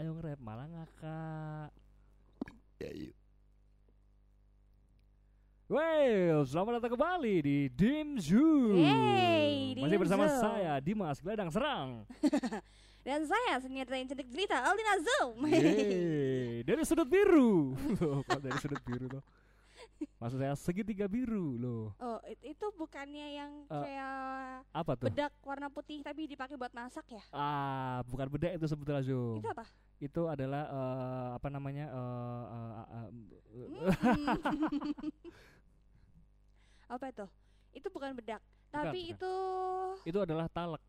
ayo 0.00 0.16
nge-rap 0.16 0.40
malah 0.40 0.64
ngakak. 0.64 1.70
Ya 2.80 2.90
yuk. 2.96 3.16
Well, 5.70 6.42
selamat 6.48 6.80
datang 6.80 6.96
kembali 6.96 7.34
di 7.44 7.58
Dim 7.68 8.16
Zoo. 8.16 8.80
Di 8.80 9.76
Masih 9.76 9.92
Dim 9.92 10.00
bersama 10.00 10.24
Zoo. 10.26 10.40
saya 10.40 10.80
Dimas 10.80 11.20
Geladang 11.20 11.52
Serang. 11.52 12.08
Dan 13.06 13.28
saya 13.28 13.60
senjata 13.60 13.92
yang 13.96 14.08
cantik 14.08 14.28
cerita 14.32 14.56
Aldina 14.64 14.96
Zoom. 15.04 15.36
Yeay, 15.48 16.64
dari 16.64 16.84
sudut 16.84 17.08
biru. 17.08 17.76
Loh, 18.00 18.24
kok 18.24 18.40
dari 18.40 18.56
sudut 18.56 18.80
biru 18.84 19.04
tuh? 19.08 19.22
Maksud 20.20 20.36
saya 20.36 20.52
segitiga 20.52 21.06
biru 21.06 21.56
loh. 21.56 21.82
oh, 21.96 22.18
it- 22.22 22.38
itu 22.46 22.66
bukannya 22.74 23.26
yang 23.34 23.50
Eh, 23.66 23.80
kayak 23.80 24.14
Apa 24.70 24.92
tuh? 24.94 25.06
bedak 25.08 25.32
warna 25.40 25.66
putih 25.66 25.98
tapi 26.00 26.26
dipakai 26.26 26.54
buat 26.54 26.70
masak 26.70 27.02
ya? 27.08 27.22
Ah, 27.30 28.02
bukan 28.04 28.26
bedak 28.28 28.54
itu 28.54 28.64
sebetulnya 28.66 29.00
Zo. 29.00 29.34
Itu 29.34 29.48
apa? 29.48 29.64
Itu 29.98 30.20
adalah 30.26 30.62
eh, 30.66 31.28
apa 31.34 31.46
namanya? 31.48 31.84
eh, 31.88 32.44
eh, 32.46 32.72
eh, 32.76 32.86
eh, 33.00 33.08
apa 36.90 37.04
itu? 37.08 37.24
Itu 37.72 37.86
bukan 37.88 38.12
bedak, 38.12 38.40
tapi 38.68 39.08
bukan. 39.08 39.12
itu 39.14 39.32
itu 40.04 40.18
adalah 40.18 40.46
talek. 40.48 40.80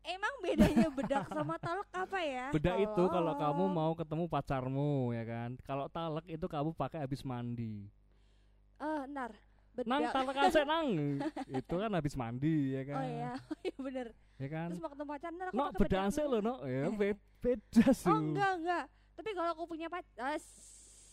emang 0.00 0.32
bedanya 0.40 0.88
bedak 0.88 1.28
sama 1.28 1.54
talak 1.60 1.86
apa 1.92 2.18
ya? 2.22 2.46
Bedak 2.50 2.76
itu 2.80 3.02
kalau 3.06 3.32
kamu 3.36 3.62
Oh. 3.62 3.68
mau 3.68 3.92
ketemu 3.92 4.24
pacarmu 4.26 5.12
ya 5.12 5.22
kan. 5.22 5.50
Kalau 5.60 5.86
talek 5.86 6.24
itu 6.26 6.42
kamu 6.42 6.72
pakai 6.72 6.98
habis 7.00 7.20
mandi. 7.20 7.84
Eh, 8.80 9.02
ntar. 9.12 9.30
Nang 9.80 10.02
talek 10.10 10.36
aja 10.36 10.62
nang. 10.66 10.86
itu 11.60 11.74
kan 11.76 11.90
habis 11.94 12.14
mandi 12.18 12.74
ya 12.74 12.82
kan. 12.84 12.96
Oh 12.96 13.04
iya, 13.06 13.32
oh 13.38 13.56
iya 13.68 13.76
bener. 13.78 14.06
Ya 14.36 14.48
kan. 14.48 14.68
Terus 14.72 14.80
mau 14.82 14.90
ketemu 14.90 15.08
pacar, 15.08 15.30
ntar 15.30 15.46
aku 15.48 15.56
No, 15.56 15.64
pakai 15.68 15.80
bedaan 15.80 16.08
bedak 16.10 16.16
sih 16.16 16.24
lo 16.26 16.38
no. 16.40 16.54
Ya 16.64 16.84
be- 16.90 17.20
beda 17.40 17.86
sih. 17.92 18.08
Oh 18.10 18.18
enggak 18.18 18.52
enggak. 18.60 18.84
Tapi 19.16 19.30
kalau 19.32 19.50
aku 19.52 19.64
punya 19.68 19.88
pacar, 19.88 20.40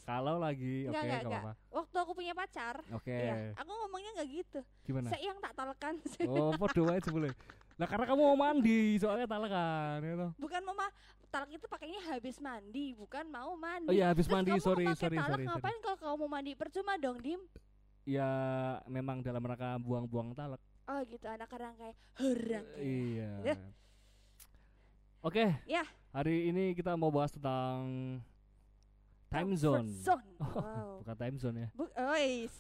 Kalau 0.08 0.36
lagi 0.40 0.88
oke 0.88 0.96
enggak 0.96 1.04
enggak 1.04 1.20
gak 1.20 1.28
enggak. 1.28 1.44
apa-apa. 1.44 1.76
Waktu 1.76 1.98
aku 2.00 2.12
punya 2.16 2.34
pacar, 2.34 2.76
Oke. 2.96 3.12
iya, 3.12 3.36
aku 3.60 3.72
ngomongnya 3.76 4.12
enggak 4.16 4.30
gitu. 4.32 4.60
Gimana? 4.88 5.08
Saya 5.12 5.22
yang 5.22 5.38
tak 5.44 5.52
talekan. 5.52 5.94
Oh, 6.32 6.52
podo 6.56 6.82
wae 6.88 7.00
boleh. 7.04 7.32
Lah 7.78 7.86
karena 7.86 8.06
kamu 8.10 8.22
mau 8.26 8.40
mandi, 8.40 8.98
soalnya 8.98 9.28
talek 9.30 9.54
kan 9.54 10.02
gitu. 10.02 10.28
bukan 10.42 10.62
mama 10.66 10.90
talak 11.30 11.52
itu 11.52 11.68
pakainya 11.70 12.02
habis 12.10 12.42
mandi, 12.42 12.96
bukan 12.98 13.28
mau 13.30 13.54
mandi. 13.54 13.86
Oh 13.86 13.94
iya, 13.94 14.10
habis 14.10 14.26
Terus 14.26 14.34
mandi, 14.34 14.52
sorry, 14.58 14.88
pakai 14.88 14.98
sorry, 14.98 15.18
talak 15.20 15.30
sorry, 15.30 15.44
sorry. 15.46 15.52
ngapain 15.62 15.80
kalau 15.86 15.98
kamu 16.00 16.16
mau 16.18 16.30
mandi? 16.32 16.52
Percuma 16.56 16.94
dong, 16.98 17.18
Dim. 17.22 17.42
Ya 18.08 18.30
memang 18.88 19.20
dalam 19.20 19.44
rangka 19.44 19.76
buang-buang 19.78 20.32
talek. 20.32 20.64
Oh 20.88 21.04
gitu, 21.04 21.28
anak 21.28 21.52
orang 21.52 21.76
kayak 21.76 21.96
herang. 22.16 22.64
kayak. 22.66 22.80
Iya. 22.80 23.32
Ya. 23.44 23.56
Oke, 25.20 25.46
Ya, 25.68 25.84
hari 26.10 26.48
ini 26.48 26.72
kita 26.72 26.96
mau 26.96 27.12
bahas 27.12 27.28
tentang 27.30 27.84
time 29.28 29.52
zone. 29.54 29.92
zone. 29.92 30.24
Oh, 30.40 30.48
Wow. 30.56 30.90
bukan 31.04 31.16
time 31.18 31.36
zone 31.36 31.58
ya. 31.60 31.70
Bu- 31.74 31.92
ois. 32.16 32.54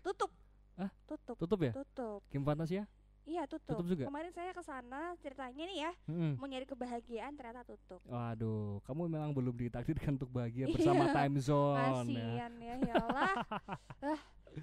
Tutup. 0.00 0.30
Hah? 0.76 0.90
Tutup. 1.04 1.34
Tutup 1.36 1.58
ya? 1.60 1.72
Tutup. 1.74 2.22
Game 2.30 2.46
Fantasia? 2.46 2.86
Iya, 3.24 3.48
tutup. 3.48 3.74
Tutup 3.74 3.88
juga? 3.88 4.04
Kemarin 4.06 4.30
saya 4.30 4.52
ke 4.52 4.62
sana 4.62 5.16
ceritanya 5.18 5.64
nih 5.64 5.78
ya, 5.80 5.92
Mm-mm. 6.06 6.36
mau 6.36 6.44
nyari 6.44 6.68
kebahagiaan 6.68 7.32
ternyata 7.32 7.64
tutup. 7.64 7.98
Waduh, 8.04 8.78
kamu 8.84 9.08
memang 9.08 9.32
belum 9.32 9.56
ditakdirkan 9.56 10.14
untuk 10.14 10.28
bahagia 10.28 10.68
bersama 10.70 11.08
Iya. 11.08 11.14
time 11.16 11.36
zone 11.40 11.74
ya. 11.74 11.90
Kasian 11.90 12.52
ya, 12.60 12.74
ya 12.84 12.94
Allah. 13.00 13.32
ah, 14.12 14.20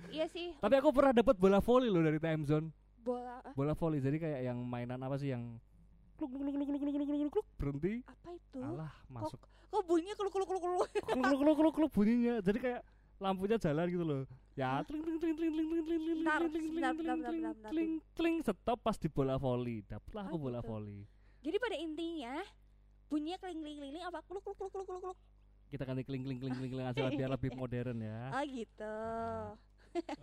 iya 0.09 0.25
sih, 0.25 0.56
Tapi 0.58 0.75
aku 0.78 0.89
pernah 0.89 1.11
dapat 1.11 1.36
bola 1.36 1.59
voli 1.59 1.88
loh 1.88 2.00
dari 2.00 2.17
time 2.17 2.44
zone. 2.44 2.67
bola 2.97 3.42
ah, 3.42 3.53
Bola 3.53 3.73
voli 3.73 3.97
jadi 3.97 4.14
kayak 4.16 4.39
yang 4.45 4.58
mainan 4.61 5.02
apa 5.02 5.17
sih 5.17 5.30
yang 5.30 5.58
kluk 6.16 6.30
kluk 6.30 6.44
kluk 6.44 6.53
kluk 6.53 6.78
kluk 6.78 6.94
kluk 6.94 7.08
kluk 7.09 7.31
kluk 7.34 7.47
berhenti. 7.58 7.94
apa 8.06 8.30
itu? 8.31 8.59
Alah, 8.62 8.94
masuk. 9.08 9.42
Kok 9.67 9.84
bunyinya 9.84 10.14
keluk 10.14 10.31
keluk 10.31 10.47
keluk 10.47 10.62
keluk. 10.62 10.89
kluk 11.02 11.17
kluk 11.17 11.39
kluk 11.42 11.58
kluk 11.58 11.73
kluk 11.73 11.92
bunyinya. 11.92 12.34
Jadi 12.39 12.59
kayak 12.59 12.81
lampunya 13.17 13.58
jalan 13.58 13.86
gitu 13.86 14.06
loh. 14.06 14.22
Ya, 14.53 14.86
tling 14.86 15.02
tling 15.02 15.17
tling 15.17 15.34
tling 15.34 15.50
tling 15.50 15.67
tling 15.69 15.81
tling 15.81 16.01
tling 16.01 16.22
tling 16.22 17.22
tling 17.24 17.41
tling 17.66 17.91
tling 18.13 18.35
stop 18.41 18.78
pas 18.78 18.94
di 18.96 19.07
bola 19.07 19.35
voli. 19.35 19.81
Dapatlah 19.81 20.24
aku 20.28 20.35
Oh, 20.35 20.41
bola 20.41 20.59
gitu. 20.59 20.69
voli. 20.69 21.00
Jadi 21.41 21.57
pada 21.57 21.75
intinya 21.75 22.35
bunyinya 23.07 23.38
kling 23.40 23.57
kling 23.57 23.78
kling 23.78 23.91
kling 23.97 24.06
apa 24.06 24.19
keluk 24.24 24.44
keluk 24.46 24.57
keluk 24.62 24.85
keluk 24.85 25.01
keluk. 25.01 25.19
Kita 25.68 25.88
ganti 25.88 26.03
kling 26.03 26.22
kling 26.22 26.38
kling 26.38 26.53
kling 26.53 26.69
kling 26.69 26.85
aja 26.85 27.01
biar 27.07 27.30
lebih 27.31 27.50
modern 27.56 27.97
ya. 27.97 28.30
Oh 28.30 28.44
gitu. 28.44 28.97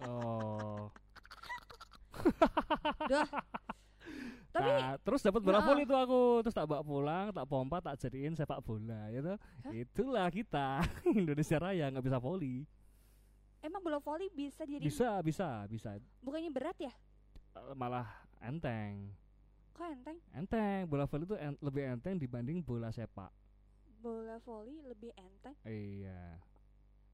Oh. 0.03 0.89
Duh. 3.11 3.29
Tapi 4.49 4.65
nah, 4.65 4.97
terus 4.99 5.21
dapat 5.21 5.45
bola 5.45 5.61
voli 5.61 5.85
itu 5.85 5.93
aku, 5.93 6.41
terus 6.41 6.57
tak 6.57 6.65
bawa 6.65 6.81
pulang, 6.81 7.27
tak 7.31 7.45
pompa, 7.45 7.79
tak 7.79 8.01
jadiin 8.01 8.33
sepak 8.33 8.59
bola, 8.59 9.13
gitu. 9.13 9.37
Itulah 9.69 10.27
kita 10.33 10.81
Indonesia 11.21 11.61
Raya 11.61 11.93
nggak 11.93 12.03
bisa 12.03 12.19
voli. 12.19 12.65
emang 13.59 13.83
bola 13.83 13.99
voli 13.99 14.31
bisa 14.31 14.63
jadi 14.63 14.81
Bisa, 14.81 15.21
bisa, 15.21 15.67
bisa. 15.67 15.99
bukannya 16.23 16.49
berat 16.49 16.79
ya? 16.79 16.91
Eh, 17.55 17.75
Malah 17.77 18.09
enteng. 18.41 19.13
Kok 19.75 19.85
enteng? 19.93 20.17
Enteng, 20.33 20.89
bola 20.89 21.05
voli 21.05 21.29
itu 21.29 21.37
en- 21.37 21.61
lebih 21.61 21.83
enteng 21.85 22.17
dibanding 22.17 22.59
bola 22.59 22.89
sepak. 22.89 23.29
Bola 24.01 24.41
voli 24.41 24.81
lebih 24.81 25.13
enteng. 25.13 25.55
Iya. 25.63 26.41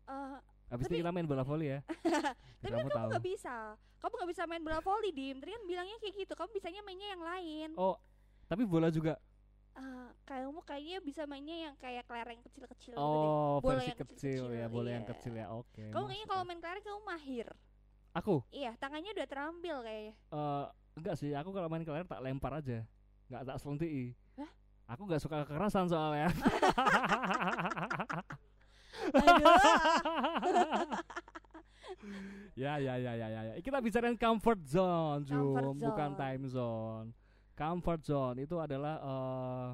Eh, 0.06 0.37
Habis 0.66 0.84
Tapi- 0.86 0.91
ini 0.91 1.00
kita 1.00 1.10
main 1.12 1.25
bola 1.25 1.42
voli 1.42 1.66
ya. 1.69 1.78
tapi 2.60 2.72
kamu 2.72 2.82
kamu 2.82 2.91
tahu. 2.91 3.08
nggak 3.12 3.25
bisa. 3.25 3.54
Kamu 4.00 4.12
nggak 4.14 4.30
bisa 4.30 4.42
main 4.44 4.60
bola 4.60 4.78
voli, 4.80 5.08
Dim. 5.10 5.36
Tadi 5.38 5.50
kan 5.52 5.62
bilangnya 5.64 5.97
kayak 5.98 6.14
gitu. 6.19 6.32
Kamu 6.32 6.48
bisanya 6.50 6.80
mainnya 6.82 7.08
yang 7.10 7.22
lain. 7.22 7.69
Oh, 7.75 7.97
tapi 8.44 8.62
bola 8.64 8.88
juga. 8.88 9.16
Eh, 9.75 10.08
kamu 10.25 10.60
kayaknya 10.62 10.98
bisa 11.00 11.22
mainnya 11.25 11.56
yang 11.66 11.75
kayak 11.76 12.04
kelereng 12.06 12.38
kecil-kecil 12.42 12.94
gitu. 12.94 12.97
Oh, 12.97 13.58
Bola 13.58 13.76
versi 13.76 13.91
yang 13.91 13.98
kecil, 13.98 14.42
kecil-kecil, 14.47 14.54
ya, 14.54 14.66
bola 14.70 14.88
yang 14.88 15.02
iya. 15.02 15.10
kecil 15.10 15.32
ya. 15.34 15.47
Oke. 15.50 15.84
Kamu 15.91 16.04
kayaknya 16.06 16.26
kalau 16.30 16.42
main 16.44 16.60
kelereng 16.62 16.84
kamu 16.84 17.00
mahir. 17.02 17.46
aku 18.14 18.34
Iya, 18.54 18.70
tangannya 18.78 19.10
udah 19.10 19.26
terampil 19.26 19.76
kayaknya. 19.82 20.14
eh 20.14 20.64
enggak 20.94 21.14
sih, 21.19 21.34
aku 21.34 21.50
kalau 21.50 21.66
main 21.66 21.82
keler 21.82 22.06
tak 22.06 22.22
lempar 22.22 22.54
aja. 22.54 22.86
Enggak 23.26 23.42
tak 23.44 23.56
selentii. 23.58 24.14
Hah? 24.38 24.50
Aku 24.94 25.02
nggak 25.04 25.19
suka 25.19 25.42
kekerasan 25.42 25.91
soalnya. 25.91 26.31
Ya 32.55 32.78
ya 32.78 32.94
ya 32.97 33.12
ya 33.15 33.27
ya. 33.28 33.41
ya. 33.50 33.55
Kita 33.59 33.82
bicarain 33.82 34.15
comfort 34.15 34.60
zone, 34.62 35.27
Comfort 35.27 35.75
bukan 35.75 36.10
time 36.15 36.43
zone. 36.47 37.09
Comfort 37.55 38.00
zone 38.03 38.37
itu 38.43 38.56
adalah 38.59 38.94
eh, 38.99 39.69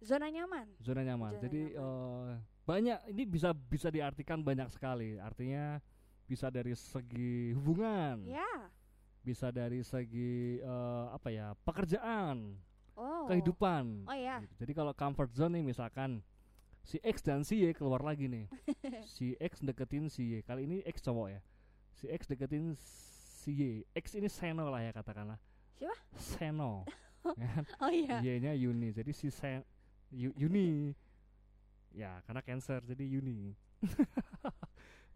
Zona 0.00 0.26
nyaman. 0.26 0.66
zona 0.80 1.02
nyaman. 1.04 1.32
Zona 1.36 1.42
Jadi 1.46 1.62
nyaman. 1.74 2.26
eh, 2.26 2.30
banyak 2.66 2.98
ini 3.10 3.22
bisa 3.26 3.50
bisa 3.54 3.88
diartikan 3.90 4.42
banyak 4.42 4.66
sekali. 4.70 5.18
Artinya 5.18 5.78
bisa 6.26 6.46
dari 6.48 6.74
segi 6.74 7.50
hubungan, 7.54 8.22
Ya. 8.26 8.46
bisa 9.22 9.50
dari 9.50 9.82
segi 9.82 10.58
eh, 10.58 11.04
apa 11.10 11.28
ya 11.30 11.54
pekerjaan, 11.62 12.58
Oh. 12.98 13.26
kehidupan. 13.26 14.06
Oh 14.06 14.16
ya. 14.18 14.42
Gitu. 14.42 14.54
Jadi 14.66 14.72
kalau 14.74 14.92
comfort 14.94 15.30
zone 15.30 15.58
nih 15.58 15.64
misalkan 15.66 16.22
si 16.82 16.96
X 17.00 17.22
dan 17.22 17.44
si 17.44 17.62
Y 17.62 17.72
keluar 17.76 18.00
lagi 18.02 18.26
nih. 18.26 18.46
si 19.14 19.36
X 19.38 19.60
deketin 19.60 20.08
si 20.08 20.38
Y. 20.38 20.42
Kali 20.42 20.64
ini 20.64 20.82
X 20.84 21.00
cowok 21.04 21.28
ya. 21.30 21.40
Si 21.96 22.08
X 22.08 22.26
deketin 22.26 22.74
si 22.76 23.50
Y. 23.52 23.62
X 23.94 24.16
ini 24.16 24.28
Seno 24.28 24.68
lah 24.68 24.80
ya 24.84 24.92
katakanlah. 24.92 25.38
Siapa? 25.76 25.96
Seno. 26.16 26.72
Ya 27.20 27.52
kan? 27.52 27.64
Oh 27.84 27.92
iya. 27.92 28.16
Y-nya 28.24 28.56
Yuni. 28.56 28.96
Jadi 28.96 29.12
si 29.12 29.28
Sen 29.28 29.60
Yu- 30.08 30.32
Yuni. 30.40 30.96
Ya, 31.92 32.16
karena 32.24 32.40
cancer 32.40 32.80
jadi 32.80 33.04
Yuni. 33.04 33.52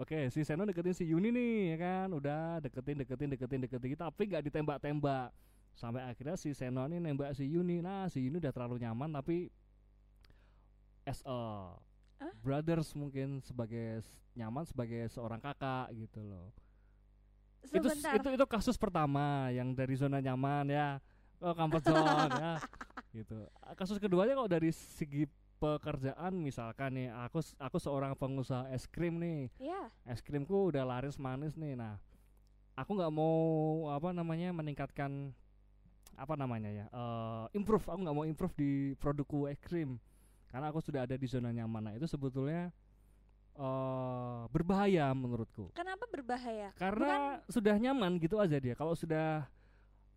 Oke, 0.02 0.28
si 0.28 0.44
Seno 0.44 0.68
deketin 0.68 0.92
si 0.92 1.08
Yuni 1.08 1.32
nih, 1.32 1.54
ya 1.72 1.76
kan? 1.80 2.08
Udah 2.12 2.60
deketin, 2.60 3.00
deketin, 3.00 3.28
deketin, 3.32 3.60
deketin, 3.62 3.96
tapi 3.96 4.22
nggak 4.28 4.44
ditembak-tembak. 4.52 5.32
Sampai 5.72 6.04
akhirnya 6.04 6.36
si 6.36 6.52
Seno 6.52 6.84
nih 6.84 7.00
nembak 7.00 7.32
si 7.32 7.48
Yuni. 7.48 7.80
Nah, 7.80 8.10
si 8.12 8.20
Yuni 8.20 8.36
udah 8.36 8.52
terlalu 8.52 8.84
nyaman, 8.84 9.08
tapi 9.14 9.48
as 11.04 11.20
a 11.24 11.70
Hah? 12.18 12.32
brothers 12.40 12.92
mungkin 12.92 13.40
sebagai 13.40 14.02
nyaman 14.34 14.64
sebagai 14.64 15.06
seorang 15.08 15.38
kakak 15.38 15.94
gitu 15.94 16.20
loh. 16.20 16.50
Itu 17.64 17.80
Sebentar. 17.88 18.12
itu 18.18 18.28
itu 18.34 18.44
kasus 18.44 18.76
pertama 18.76 19.48
yang 19.48 19.72
dari 19.72 19.96
zona 19.96 20.20
nyaman 20.20 20.68
ya. 20.68 21.00
Oh, 21.40 21.52
comfort 21.52 21.84
zone 21.84 22.30
ya. 22.34 22.54
Gitu. 23.14 23.46
Kasus 23.78 24.02
keduanya 24.02 24.34
kalau 24.34 24.50
dari 24.50 24.74
segi 24.74 25.30
pekerjaan 25.54 26.34
misalkan 26.34 26.98
nih 26.98 27.08
aku 27.14 27.38
aku 27.56 27.78
seorang 27.78 28.12
pengusaha 28.18 28.66
es 28.68 28.84
krim 28.84 29.16
nih 29.16 29.48
Ya. 29.56 29.86
es 30.04 30.18
krimku 30.20 30.68
udah 30.68 30.82
laris 30.82 31.14
manis 31.16 31.54
nih 31.54 31.72
nah 31.72 31.96
aku 32.74 32.98
nggak 32.98 33.14
mau 33.14 33.38
apa 33.88 34.10
namanya 34.10 34.50
meningkatkan 34.50 35.30
apa 36.18 36.34
namanya 36.34 36.68
ya 36.68 36.86
eh, 36.90 37.44
improve 37.54 37.86
aku 37.86 37.96
nggak 38.02 38.16
mau 38.18 38.26
improve 38.26 38.54
di 38.58 38.70
produkku 38.98 39.46
es 39.46 39.56
krim 39.62 39.96
karena 40.54 40.70
aku 40.70 40.78
sudah 40.78 41.02
ada 41.02 41.18
di 41.18 41.26
zona 41.26 41.50
nyaman 41.50 41.82
nah 41.90 41.92
itu 41.98 42.06
sebetulnya 42.06 42.70
eh 43.54 44.40
berbahaya 44.54 45.10
menurutku 45.10 45.74
Kenapa 45.74 46.06
berbahaya? 46.06 46.70
karena 46.78 47.42
sudah 47.50 47.74
nyaman 47.74 48.22
gitu 48.22 48.38
aja 48.38 48.54
dia 48.62 48.78
kalau 48.78 48.94
sudah 48.94 49.50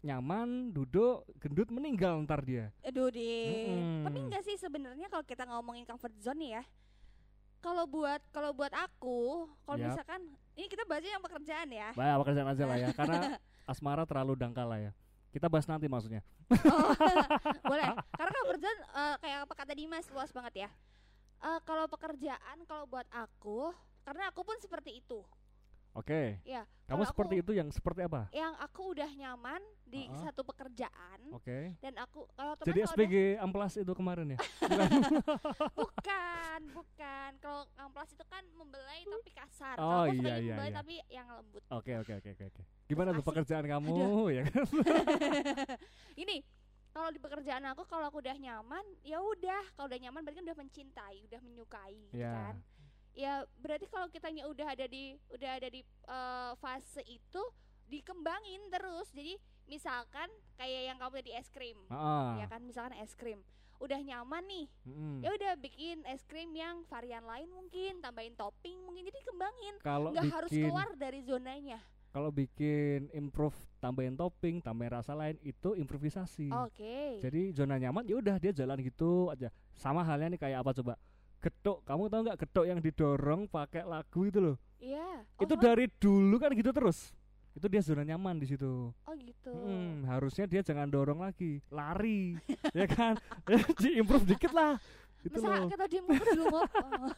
nyaman, 0.05 0.69
duduk, 0.71 1.25
gendut 1.41 1.67
meninggal 1.73 2.21
ntar 2.23 2.45
dia. 2.45 2.69
Aduh 2.85 3.09
deh. 3.09 3.73
Mm-mm. 3.73 4.05
Tapi 4.05 4.17
enggak 4.29 4.43
sih 4.45 4.55
sebenarnya 4.55 5.09
kalau 5.09 5.25
kita 5.25 5.43
ngomongin 5.49 5.83
comfort 5.89 6.13
zone 6.21 6.53
ya. 6.53 6.63
Kalau 7.59 7.89
buat 7.89 8.21
kalau 8.29 8.53
buat 8.53 8.69
aku, 8.71 9.49
kalau 9.65 9.77
Yap. 9.81 9.97
misalkan 9.97 10.21
ini 10.53 10.69
kita 10.69 10.85
bahasnya 10.85 11.17
yang 11.17 11.23
pekerjaan 11.25 11.67
ya. 11.73 11.89
Bah, 11.97 12.15
pekerjaan 12.21 12.47
aja 12.53 12.63
lah 12.69 12.77
ya, 12.77 12.89
karena 12.99 13.41
asmara 13.65 14.05
terlalu 14.05 14.37
dangkal 14.37 14.69
lah 14.69 14.79
ya. 14.79 14.91
Kita 15.37 15.53
bahas 15.53 15.69
nanti 15.69 15.85
maksudnya. 15.85 16.25
Oh, 16.49 16.97
boleh. 17.69 17.93
Karena 18.17 18.31
comfort 18.33 18.57
zone 18.65 18.81
eh, 18.81 19.15
kayak 19.21 19.39
apa 19.45 19.53
kata 19.53 19.73
Dimas 19.77 20.09
luas 20.09 20.33
banget 20.33 20.65
ya. 20.65 20.69
Eh, 21.45 21.59
kalau 21.61 21.85
pekerjaan 21.85 22.65
kalau 22.65 22.89
buat 22.89 23.05
aku, 23.13 23.69
karena 24.01 24.33
aku 24.33 24.41
pun 24.41 24.57
seperti 24.57 24.97
itu. 24.97 25.21
Oke. 25.93 26.39
Ya, 26.43 26.63
Kamu 26.85 27.03
seperti 27.03 27.35
aku- 27.35 27.43
itu 27.43 27.51
yang 27.53 27.69
seperti 27.69 28.01
apa? 28.01 28.29
Yang 28.29 28.53
aku 28.59 28.81
udah 28.91 29.09
nyaman 29.09 29.59
di 29.83 30.05
Uh-uh. 30.05 30.19
satu 30.21 30.41
pekerjaan 30.43 31.19
Oke. 31.31 31.73
dan 31.77 31.93
aku 31.97 32.27
kalau 32.31 32.53
teman 32.55 32.67
Jadi 32.67 32.79
SPG 32.85 33.15
amplas 33.37 33.73
itu 33.75 33.91
kemarin 33.91 34.27
ya? 34.31 34.39
udah- 34.69 34.91
bukan, 35.73 36.59
bukan. 36.71 37.31
Kalau 37.37 37.61
amplas 37.77 38.09
itu 38.09 38.23
kan 38.23 38.43
membelai 38.53 39.03
tapi 39.03 39.31
kasar. 39.31 39.75
Oh, 39.75 39.83
kalau 39.83 40.05
aku 40.05 40.15
iya, 40.17 40.35
iya, 40.37 40.53
membelai 40.53 40.69
iya. 40.69 40.77
tapi 40.77 40.95
yang 41.09 41.27
lembut. 41.29 41.63
Oke 41.69 41.91
oke 41.97 42.13
oke 42.15 42.29
oke 42.31 42.45
oke. 42.45 42.61
Gimana 42.85 43.09
tuh 43.09 43.19
asik. 43.19 43.29
pekerjaan 43.33 43.65
kamu 43.65 43.95
ya 44.37 44.41
kan? 44.45 44.65
Ini 46.21 46.35
kalau 46.89 47.09
di 47.09 47.19
pekerjaan 47.19 47.63
aku 47.67 47.85
kalau 47.85 48.07
aku 48.07 48.19
udah 48.19 48.33
nyaman, 48.33 48.81
ya 49.01 49.19
udah. 49.19 49.63
Kalau 49.73 49.85
udah 49.85 49.99
nyaman 49.99 50.19
berarti 50.19 50.37
kan 50.37 50.45
udah 50.45 50.57
mencintai, 50.57 51.17
udah 51.25 51.39
menyukai, 51.41 51.93
gitu 52.07 52.17
Ya. 52.17 52.33
kan? 52.33 52.55
Ya 53.17 53.33
berarti 53.57 53.89
kalau 53.89 54.05
kitanya 54.07 54.45
udah 54.45 54.67
ada 54.69 54.85
di 54.85 55.17
udah 55.27 55.57
ada 55.57 55.67
di 55.67 55.81
eh, 55.83 56.51
fase 56.55 57.01
itu 57.03 57.41
dikembangin 57.87 58.69
terus. 58.69 59.09
Jadi 59.09 59.35
misalkan 59.65 60.29
kayak 60.55 60.81
yang 60.85 60.97
kamu 60.97 61.13
tadi 61.17 61.31
es 61.33 61.49
krim, 61.49 61.77
Ah. 61.89 62.37
ya 62.37 62.45
kan? 62.45 62.61
Misalkan 62.61 62.93
es 62.99 63.13
krim, 63.13 63.41
udah 63.77 63.99
nyaman 63.99 64.43
nih, 64.43 64.65
mm-mm. 64.83 65.15
ya 65.19 65.29
udah 65.31 65.53
bikin 65.55 66.05
es 66.05 66.23
krim 66.23 66.51
yang 66.51 66.85
varian 66.85 67.23
lain 67.23 67.47
mungkin, 67.47 67.99
tambahin 67.99 68.33
topping 68.33 68.77
mungkin, 68.81 69.03
jadi 69.03 69.19
kembangin. 69.23 69.75
Kalau 69.81 70.09
Nggak 70.11 70.29
harus 70.29 70.51
keluar 70.51 70.87
dari 70.95 71.19
zonanya. 71.21 71.79
kalau 72.07 72.33
bikin 72.33 73.13
improve 73.13 73.53
tambahin 73.77 74.13
topping, 74.13 74.57
tambahin 74.57 74.89
rasa 74.91 75.13
lain 75.13 75.37
itu 75.39 75.77
improvisasi. 75.77 76.49
Oke. 76.49 77.21
Jadi 77.21 77.53
zona 77.53 77.77
nyaman 77.77 78.05
ya 78.05 78.17
udah 78.17 78.35
dia 78.37 78.49
jalan 78.49 78.81
gitu 78.81 79.29
aja. 79.29 79.53
Sama 79.77 80.01
halnya 80.01 80.33
nih 80.33 80.41
kayak 80.41 80.65
apa 80.65 80.71
coba? 80.73 80.93
Getuk, 81.37 81.85
kamu 81.85 82.09
tahu 82.09 82.21
nggak 82.25 82.39
getuk 82.39 82.65
yang 82.65 82.79
didorong 82.79 83.45
pakai 83.45 83.85
lagu 83.85 84.25
itu 84.25 84.39
loh? 84.41 84.55
Iya. 84.77 85.21
itu 85.37 85.53
Oh, 85.53 85.59
dari 85.59 85.85
dulu 85.97 86.35
kan 86.37 86.49
gitu 86.51 86.69
terus. 86.69 87.13
Itu 87.53 87.65
dia 87.65 87.81
zona 87.81 88.01
nyaman 88.03 88.37
di 88.37 88.45
situ. 88.47 88.89
Oh 88.93 89.13
gitu. 89.15 89.49
Hmm, 89.49 90.05
harusnya 90.05 90.45
dia 90.45 90.61
jangan 90.61 90.85
dorong 90.85 91.21
lagi, 91.21 91.61
lari, 91.69 92.37
ya 92.77 92.85
kan? 92.85 93.17
Di 93.81 93.97
improve 93.97 94.25
dikit 94.27 94.53
lah. 94.53 94.77
Gitu 95.17 95.41
Masa 95.41 95.65
loh. 95.65 95.69
dulu 95.89 96.45
Oh. 96.57 97.09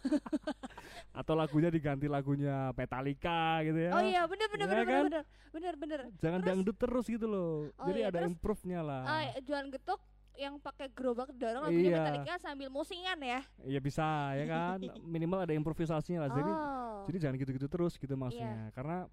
Atau 1.11 1.35
lagunya 1.35 1.67
diganti 1.67 2.07
lagunya 2.07 2.71
Metallica 2.71 3.59
gitu 3.61 3.75
ya. 3.77 3.91
Oh 3.91 3.99
iya 4.01 4.23
bener 4.23 4.47
bener 4.47 4.65
Ya 4.65 4.71
bener 4.71 4.85
kan? 4.87 5.03
bener 5.03 5.23
bener 5.51 5.73
bener. 5.75 5.99
Jangan 6.17 6.39
Terus- 6.39 6.47
dangdut 6.47 6.77
terus 6.77 7.05
gitu 7.05 7.27
loh. 7.27 7.67
Oh 7.75 7.87
Jadi 7.87 7.99
iya, 7.99 8.07
ada 8.07 8.19
terus- 8.19 8.31
improve-nya 8.31 8.79
lah. 8.79 9.03
Ah, 9.03 9.23
jualan 9.39 9.67
getuk 9.69 9.99
yang 10.39 10.55
pakai 10.55 10.87
gerobak 10.95 11.35
dorong 11.35 11.67
lagunya 11.67 11.91
Iya. 11.91 11.99
Metallica 11.99 12.33
sambil 12.39 12.71
musingan 12.71 13.19
ya. 13.19 13.43
Iya 13.67 13.79
bisa 13.83 14.07
ya 14.39 14.45
kan. 14.47 14.79
Minimal 15.13 15.43
ada 15.43 15.51
improvisasinya 15.51 16.25
lah. 16.25 16.31
Jadi 16.31 16.51
oh. 16.51 17.03
jadi 17.11 17.17
jangan 17.27 17.35
gitu-gitu 17.43 17.67
terus 17.67 17.99
gitu 17.99 18.15
maksudnya. 18.15 18.71
Karena 18.71 19.05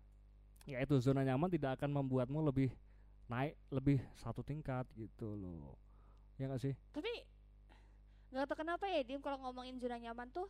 ya 0.71 0.79
itu 0.79 0.95
zona 1.03 1.27
nyaman 1.27 1.51
tidak 1.51 1.83
akan 1.83 1.91
membuatmu 1.91 2.39
lebih 2.47 2.71
naik 3.27 3.59
lebih 3.75 3.99
satu 4.15 4.47
tingkat 4.47 4.87
gitu 4.95 5.35
loh. 5.35 5.75
Ya 6.39 6.47
nggak 6.47 6.63
sih? 6.63 6.75
Tapi 6.95 7.11
nggak 8.31 8.47
tahu 8.47 8.59
kenapa 8.63 8.87
ya 8.87 9.03
Dim 9.03 9.19
kalau 9.19 9.43
ngomongin 9.43 9.83
zona 9.83 9.99
nyaman 9.99 10.31
tuh 10.31 10.47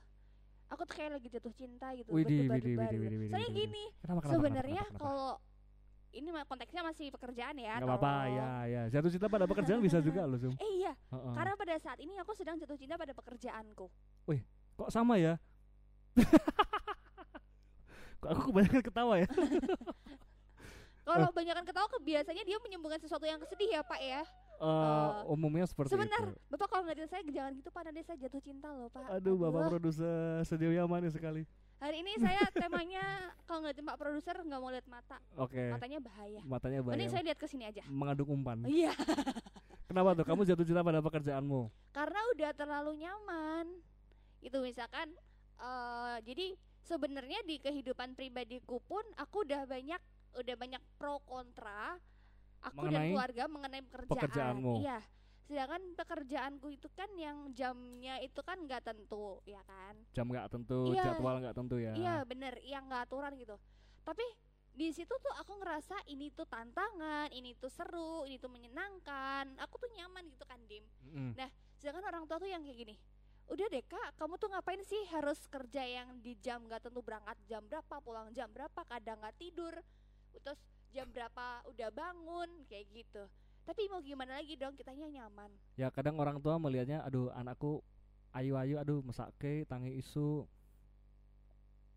aku 0.68 0.82
tuh 0.84 0.94
kayak 0.98 1.16
lagi 1.16 1.28
jatuh 1.32 1.54
cinta 1.56 1.94
gitu. 1.96 2.10
Widih, 2.12 2.44
berdebar-debar 2.50 2.60
widih, 2.60 2.72
gitu. 2.76 2.80
widih, 2.82 2.98
widih, 3.00 3.18
widih, 3.18 3.30
Soalnya 3.32 3.50
widih. 3.50 3.62
gini, 3.64 3.84
sebenarnya 4.28 4.82
kalau 4.98 5.30
ini 6.16 6.28
mah 6.32 6.48
konteksnya 6.48 6.80
masih 6.80 7.12
pekerjaan 7.12 7.54
ya. 7.60 7.76
Nggak 7.76 8.00
apa-apa 8.00 8.12
ya 8.32 8.48
ya 8.64 8.82
jatuh 8.88 9.10
cinta 9.12 9.28
pada 9.28 9.44
pekerjaan 9.44 9.80
bisa 9.84 10.00
juga 10.00 10.24
loh 10.24 10.40
Zum. 10.40 10.56
Eh 10.56 10.72
iya, 10.80 10.92
Heeh. 11.12 11.34
karena 11.36 11.52
pada 11.54 11.74
saat 11.76 11.98
ini 12.00 12.16
aku 12.16 12.32
sedang 12.32 12.56
jatuh 12.56 12.76
cinta 12.80 12.96
pada 12.96 13.12
pekerjaanku. 13.12 13.86
kok 14.76 14.92
sama 14.92 15.16
ya 15.16 15.40
kok 18.20 18.28
aku 18.28 18.52
kebanyakan 18.52 18.82
ketawa 18.84 19.14
ya 19.24 19.28
Kalau 21.06 21.30
banyakan 21.30 21.62
ketawa 21.62 21.86
biasanya 22.02 22.42
dia 22.42 22.58
menyembuhkan 22.58 22.98
sesuatu 22.98 23.22
yang 23.22 23.38
sedih 23.46 23.78
ya 23.78 23.80
Pak 23.86 24.00
ya. 24.02 24.26
Eh, 24.58 25.10
umumnya 25.30 25.62
seperti 25.62 25.94
Sebentar, 25.94 26.18
itu 26.18 26.34
Bapak 26.50 26.66
kalau 26.66 26.82
ngeliatin 26.82 27.06
saya 27.06 27.22
jangan 27.30 27.52
gitu 27.54 27.70
Pak, 27.70 27.82
nanti 27.86 28.00
saya 28.02 28.18
jatuh 28.26 28.42
cinta 28.42 28.68
loh 28.74 28.88
Pak. 28.90 29.20
aduh 29.20 29.36
bapak 29.38 29.70
produser 29.70 30.42
sejauh 30.48 30.74
yang 30.74 30.88
manis 30.90 31.14
sekali 31.14 31.44
Hari 31.76 31.96
ini 32.00 32.12
saya 32.16 32.40
temanya 32.56 33.04
kalau 33.44 33.60
ngeliatin 33.60 33.84
Pak 33.84 33.96
produser 34.00 34.36
nggak 34.40 34.60
mau 34.60 34.72
lihat 34.72 34.88
mata, 34.88 35.20
oke 35.36 35.60
matanya 35.76 36.00
bahaya. 36.00 36.40
matanya 36.42 36.80
Mending 36.80 36.88
banyak 36.88 37.10
saya 37.12 37.22
lihat 37.28 37.38
ke 37.38 37.46
sini 37.46 37.64
aja. 37.68 37.84
mengandung 37.92 38.32
umpan 38.32 38.64
Iya, 38.64 38.96
kenapa 39.92 40.16
tuh 40.16 40.24
kamu 40.24 40.48
jatuh 40.48 40.64
cinta 40.64 40.80
pada 40.80 41.04
pekerjaanmu 41.04 41.68
karena 41.92 42.20
udah 42.32 42.50
terlalu 42.56 42.92
nyaman. 43.04 43.66
Itu 44.40 44.64
misalkan, 44.64 45.12
eh 45.60 46.16
jadi 46.24 46.56
sebenarnya 46.80 47.44
di 47.44 47.60
kehidupan 47.60 48.16
pribadiku 48.16 48.80
pun 48.80 49.04
aku 49.20 49.44
udah 49.44 49.68
banyak, 49.68 50.00
udah 50.32 50.54
banyak 50.56 50.82
pro 50.96 51.20
kontra. 51.28 52.00
Aku 52.64 52.88
dan 52.88 52.88
Mengenai 52.88 53.10
keluarga 53.12 53.42
mengenai 53.46 53.82
pekerjaan. 53.84 54.10
pekerjaanmu. 54.16 54.72
Iya. 54.80 54.98
Sedangkan 55.46 55.94
pekerjaanku 55.94 56.74
itu 56.74 56.90
kan 56.90 57.06
yang 57.14 57.54
jamnya 57.54 58.18
itu 58.18 58.42
kan 58.42 58.58
nggak 58.66 58.82
tentu, 58.82 59.38
ya 59.46 59.62
kan? 59.62 59.94
jam 60.10 60.26
nggak 60.26 60.50
tentu 60.50 60.90
Iya. 60.90 61.14
jadwal 61.14 61.38
nggak 61.38 61.54
tentu 61.54 61.76
ya 61.78 61.94
Iya 61.94 62.16
bener, 62.26 62.58
yang 62.66 62.90
nggak 62.90 63.06
aturan 63.06 63.38
gitu. 63.38 63.54
Tapi 64.02 64.26
di 64.76 64.90
situ 64.90 65.14
tuh 65.22 65.32
aku 65.38 65.56
ngerasa 65.62 66.02
ini 66.10 66.34
tuh 66.34 66.44
tantangan, 66.50 67.30
ini 67.30 67.54
tuh 67.56 67.70
seru, 67.70 68.26
ini 68.26 68.36
tuh 68.42 68.50
menyenangkan. 68.50 69.56
Aku 69.62 69.78
tuh 69.78 69.88
nyaman 69.94 70.26
gitu 70.28 70.44
kan, 70.44 70.60
Dim. 70.66 70.84
Mm. 71.00 71.32
Sedangkan 71.78 72.04
orang 72.10 72.24
tua 72.26 72.42
tuh 72.42 72.50
yang 72.50 72.60
kayak 72.66 72.76
gini. 72.82 72.94
Udah 73.46 73.70
deh 73.70 73.86
kak, 73.86 74.18
kamu 74.18 74.42
tuh 74.42 74.50
ngapain 74.50 74.82
sih 74.82 75.06
harus 75.14 75.38
kerja 75.46 75.86
yang 75.86 76.18
di 76.18 76.34
jam 76.42 76.66
nggak 76.66 76.90
tentu 76.90 76.98
berangkat 77.06 77.38
jam 77.46 77.62
berapa, 77.70 78.02
pulang 78.02 78.34
jam 78.34 78.50
berapa, 78.50 78.82
kadang 78.90 79.22
nggak 79.22 79.38
tidur, 79.38 79.74
terus 80.42 80.58
jam 80.90 81.06
berapa 81.14 81.62
udah 81.70 81.88
bangun 81.94 82.66
kayak 82.66 82.90
gitu. 82.90 83.30
Tapi 83.66 83.90
mau 83.90 83.98
gimana 83.98 84.38
lagi 84.38 84.54
dong, 84.54 84.78
kitanya 84.78 85.10
nyaman. 85.10 85.50
ya 85.74 85.90
kadang 85.90 86.16
orang 86.22 86.38
tua 86.38 86.54
melihatnya 86.56 87.02
aduh 87.02 87.34
anakku 87.34 87.82
ayu-ayu 88.30 88.78
aduh 88.78 89.02
mesake 89.02 89.66
tangi 89.66 89.98
isu. 89.98 90.46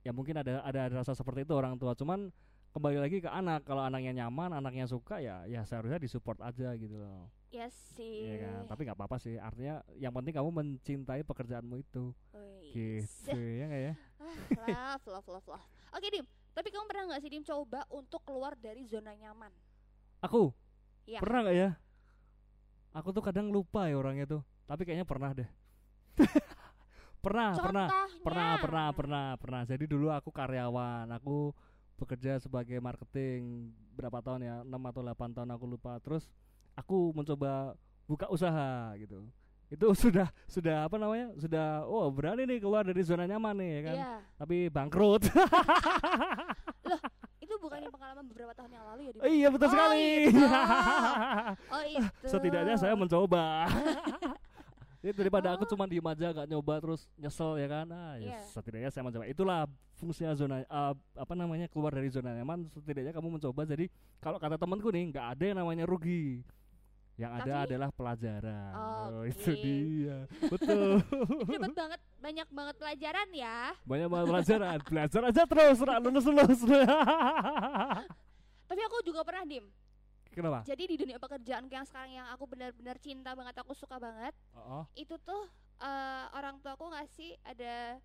Ya 0.01 0.09
mungkin 0.09 0.41
ada 0.41 0.65
ada 0.65 0.89
rasa 0.89 1.13
seperti 1.13 1.45
itu 1.45 1.53
orang 1.53 1.77
tua. 1.77 1.93
Cuman 1.93 2.33
kembali 2.73 2.97
lagi 2.97 3.21
ke 3.21 3.29
anak. 3.29 3.69
Kalau 3.69 3.85
anaknya 3.85 4.25
nyaman 4.25 4.49
anaknya 4.49 4.89
suka 4.89 5.21
ya 5.21 5.45
ya 5.45 5.61
seharusnya 5.61 6.01
disupport 6.01 6.41
aja 6.41 6.73
gitu 6.73 6.97
loh. 6.97 7.29
Ya 7.53 7.69
sih. 7.69 8.25
Iya 8.25 8.35
kan? 8.41 8.61
Tapi 8.73 8.81
nggak 8.89 8.97
apa-apa 8.97 9.17
sih. 9.21 9.37
Artinya 9.37 9.85
yang 9.93 10.09
penting 10.09 10.33
kamu 10.33 10.49
mencintai 10.49 11.21
pekerjaanmu 11.21 11.75
itu. 11.85 12.13
Wih, 12.33 13.05
gitu 13.05 13.37
ya 13.37 13.65
nggak 13.69 13.83
ya? 13.93 13.93
Ah, 14.19 14.99
love, 14.99 15.05
love, 15.09 15.27
love, 15.41 15.47
love. 15.57 15.65
Oke, 15.95 16.07
Dim. 16.11 16.25
Tapi 16.53 16.69
kamu 16.69 16.85
pernah 16.85 17.03
nggak 17.09 17.21
sih, 17.23 17.29
Dim, 17.33 17.41
coba 17.41 17.81
untuk 17.89 18.21
keluar 18.21 18.53
dari 18.53 18.85
zona 18.85 19.15
nyaman? 19.15 19.49
aku 20.19 20.51
Iya. 21.09 21.19
pernah 21.25 21.39
nggak 21.41 21.57
ya? 21.57 21.69
Aku 22.93 23.09
tuh 23.09 23.25
kadang 23.25 23.49
lupa 23.49 23.89
ya 23.89 23.97
orangnya 23.97 24.29
tuh. 24.29 24.41
Tapi 24.69 24.85
kayaknya 24.85 25.09
pernah 25.09 25.33
deh. 25.33 25.49
Pernah 27.19 27.51
Ah, 27.51 27.59
pernah 27.59 27.87
pernah 28.23 28.49
pernah 28.63 28.87
pernah 28.95 29.25
pernah. 29.35 29.61
Jadi 29.67 29.91
dulu 29.91 30.07
aku 30.07 30.31
karyawan. 30.31 31.03
Aku 31.19 31.51
bekerja 31.99 32.39
sebagai 32.39 32.79
marketing 32.79 33.75
berapa 33.91 34.23
tahun 34.23 34.39
ya? 34.47 34.55
6 34.63 34.71
atau 34.71 35.01
8 35.03 35.35
tahun 35.35 35.49
aku 35.51 35.65
lupa. 35.67 35.99
Terus 35.99 36.31
aku 36.79 37.11
mencoba 37.11 37.75
buka 38.07 38.31
usaha 38.31 38.95
gitu. 38.95 39.27
Itu 39.67 39.91
sudah 40.07 40.31
sudah 40.47 40.87
apa 40.87 40.95
namanya? 40.95 41.35
Sudah 41.35 41.83
oh 41.91 42.07
berani 42.07 42.47
nih 42.47 42.63
keluar 42.63 42.87
dari 42.87 43.03
zona 43.03 43.27
nyaman 43.27 43.55
nih 43.59 43.69
ya 43.69 43.81
kan? 43.83 43.97
Iya. 43.99 44.13
tapi 44.39 44.57
bangkrut. 44.71 45.27
Itu 46.87 46.95
bukannya 47.59 47.89
pengalaman 47.89 48.25
beberapa 48.25 48.53
tahun 48.53 48.71
yang 48.71 48.85
lalu 48.85 49.01
ya, 49.01 49.11
Dim? 49.11 49.21
iya 49.25 49.47
betul 49.47 49.67
Oh, 49.67 49.71
sekali 49.71 50.01
itu. 50.25 50.41
Oh, 51.73 51.83
itu. 51.85 52.25
setidaknya 52.25 52.75
saya 52.75 52.93
mencoba 52.93 53.43
Jadi 54.99 55.15
daripada 55.15 55.55
aku 55.55 55.63
Oh. 55.63 55.69
cuma 55.71 55.87
diem 55.87 56.03
aja 56.03 56.27
gak 56.33 56.43
nyoba 56.45 56.75
terus 56.77 57.07
nyesel 57.15 57.55
ya 57.55 57.67
kan 57.67 57.87
ah 57.87 58.19
ya 58.19 58.35
Iya. 58.35 58.39
setidaknya 58.51 58.89
saya 58.89 59.03
mencoba 59.03 59.25
itulah 59.25 59.63
fungsinya 59.95 60.31
zona 60.33 60.59
eh, 60.59 60.93
apa 61.15 61.33
namanya 61.33 61.67
keluar 61.67 61.91
dari 61.91 62.07
zona 62.07 62.31
nyaman 62.33 62.67
setidaknya 62.69 63.11
kamu 63.11 63.39
mencoba 63.39 63.63
jadi 63.63 63.87
kalau 64.19 64.35
kata 64.35 64.55
temanku 64.55 64.91
nih 64.91 65.07
nggak 65.07 65.25
ada 65.35 65.43
yang 65.45 65.57
namanya 65.57 65.83
rugi 65.83 66.43
yang 67.19 67.35
ada 67.35 67.43
Tapi- 67.43 67.65
adalah 67.67 67.89
pelajaran 67.91 68.71
oh, 68.71 69.21
itu 69.27 69.51
dia 69.53 70.17
betul 70.47 71.03
dapat 71.51 71.71
banget 71.75 71.99
banyak 72.17 72.47
banget 72.49 72.75
pelajaran 72.79 73.27
ya. 73.29 73.59
banyak 73.83 74.07
banget 74.07 74.27
pelajaran 74.27 74.77
belajar 74.81 75.21
aja 75.27 75.43
terus 75.43 75.79
Ra, 75.79 75.95
lulus 75.99 76.25
lulus 76.25 76.59
Tapi 78.69 78.81
aku 78.85 79.01
juga 79.01 79.25
pernah, 79.25 79.43
Dim. 79.43 79.65
Kenapa? 80.29 80.61
Jadi 80.61 80.83
di 80.85 80.95
dunia 80.95 81.17
pekerjaan 81.17 81.65
yang 81.65 81.81
sekarang 81.83 82.13
yang 82.13 82.27
aku 82.29 82.45
benar-benar 82.45 83.01
cinta 83.01 83.33
banget, 83.33 83.55
aku 83.57 83.73
suka 83.73 83.97
banget, 83.97 84.31
Oh, 84.53 84.81
oh, 84.81 84.83
itu 84.93 85.17
tuh 85.19 85.49
eh, 85.81 86.25
orang 86.31 86.61
tua 86.61 86.77
aku 86.77 86.85
ngasih 86.87 87.33
ada 87.41 87.97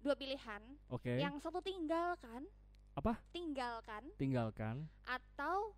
dua 0.00 0.16
pilihan. 0.16 0.62
oke. 0.88 1.12
Yang 1.20 1.36
satu 1.38 1.60
tinggalkan. 1.60 2.48
Apa? 2.96 3.20
Tinggalkan 3.28 4.08
Tinggalkan. 4.16 4.88
atau 5.04 5.76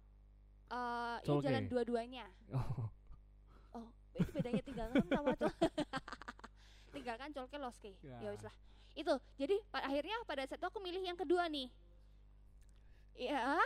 eh 0.69 1.17
ya 1.23 1.35
jalan 1.41 1.65
dua-duanya. 1.67 2.27
Oh, 2.53 2.89
Oh, 3.75 3.87
itu 4.15 4.31
bedanya 4.33 4.63
tinggalkan 4.63 5.05
sama 5.07 5.31
tuh. 5.35 5.53
tinggalkan 6.95 7.31
colke 7.31 7.57
loske. 7.57 7.93
Ya. 8.01 8.19
Ya 8.21 8.29
wis 8.33 8.43
lah. 8.43 8.55
Itu. 8.93 9.15
Jadi 9.37 9.57
pa- 9.69 9.85
akhirnya 9.85 10.17
pada 10.25 10.43
saat 10.45 10.59
itu 10.59 10.67
aku 10.67 10.81
milih 10.81 11.01
yang 11.01 11.15
kedua 11.15 11.47
nih. 11.47 11.69
Iya. 13.15 13.59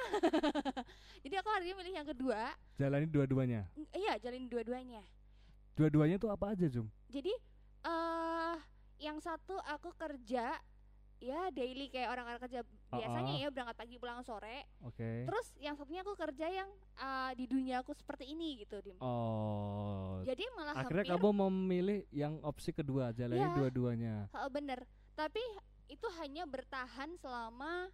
Jadi 1.24 1.34
aku 1.36 1.48
akhirnya 1.48 1.76
milih 1.76 1.92
yang 1.94 2.08
kedua. 2.08 2.40
jalani 2.76 3.06
dua-duanya. 3.06 3.68
Ng- 3.74 3.90
Iya, 3.92 4.18
jalin 4.18 4.48
dua-duanya. 4.48 5.02
Dua-duanya 5.72 6.16
tuh 6.16 6.28
apa 6.28 6.52
aja, 6.52 6.66
Jum? 6.66 6.88
Jadi 7.08 7.32
eh 7.82 8.56
yang 9.00 9.18
satu 9.18 9.58
aku 9.60 9.90
kerja 9.94 10.54
ya 11.22 11.54
daily 11.54 11.86
kayak 11.86 12.10
orang-orang 12.10 12.42
kerja 12.42 12.60
biasanya 12.90 13.32
Uh-uh. 13.38 13.44
ya 13.46 13.48
berangkat 13.54 13.76
pagi 13.78 13.96
pulang 14.02 14.26
sore. 14.26 14.66
Oke. 14.82 15.22
Terus 15.22 15.46
yang 15.62 15.78
satunya 15.78 16.02
aku 16.02 16.18
kerja 16.18 16.46
yang 16.50 16.66
eh, 16.98 17.32
di 17.38 17.46
dunia 17.46 17.86
aku 17.86 17.94
seperti 17.94 18.26
ini 18.34 18.66
gitu, 18.66 18.82
Dim. 18.82 18.98
Oh. 18.98 20.18
Jadi 20.26 20.42
malah 20.58 20.74
Akhirnya 20.74 21.06
hampir 21.06 21.14
kamu 21.14 21.30
memilih 21.46 21.98
yang 22.10 22.42
opsi 22.42 22.74
kedua, 22.74 23.14
jalani 23.14 23.38
Iya. 23.38 23.54
dua-duanya. 23.54 24.14
Heeh, 24.34 24.50
bener. 24.50 24.82
Tapi 25.14 25.42
itu 25.86 26.06
hanya 26.18 26.42
bertahan 26.42 27.14
selama 27.22 27.86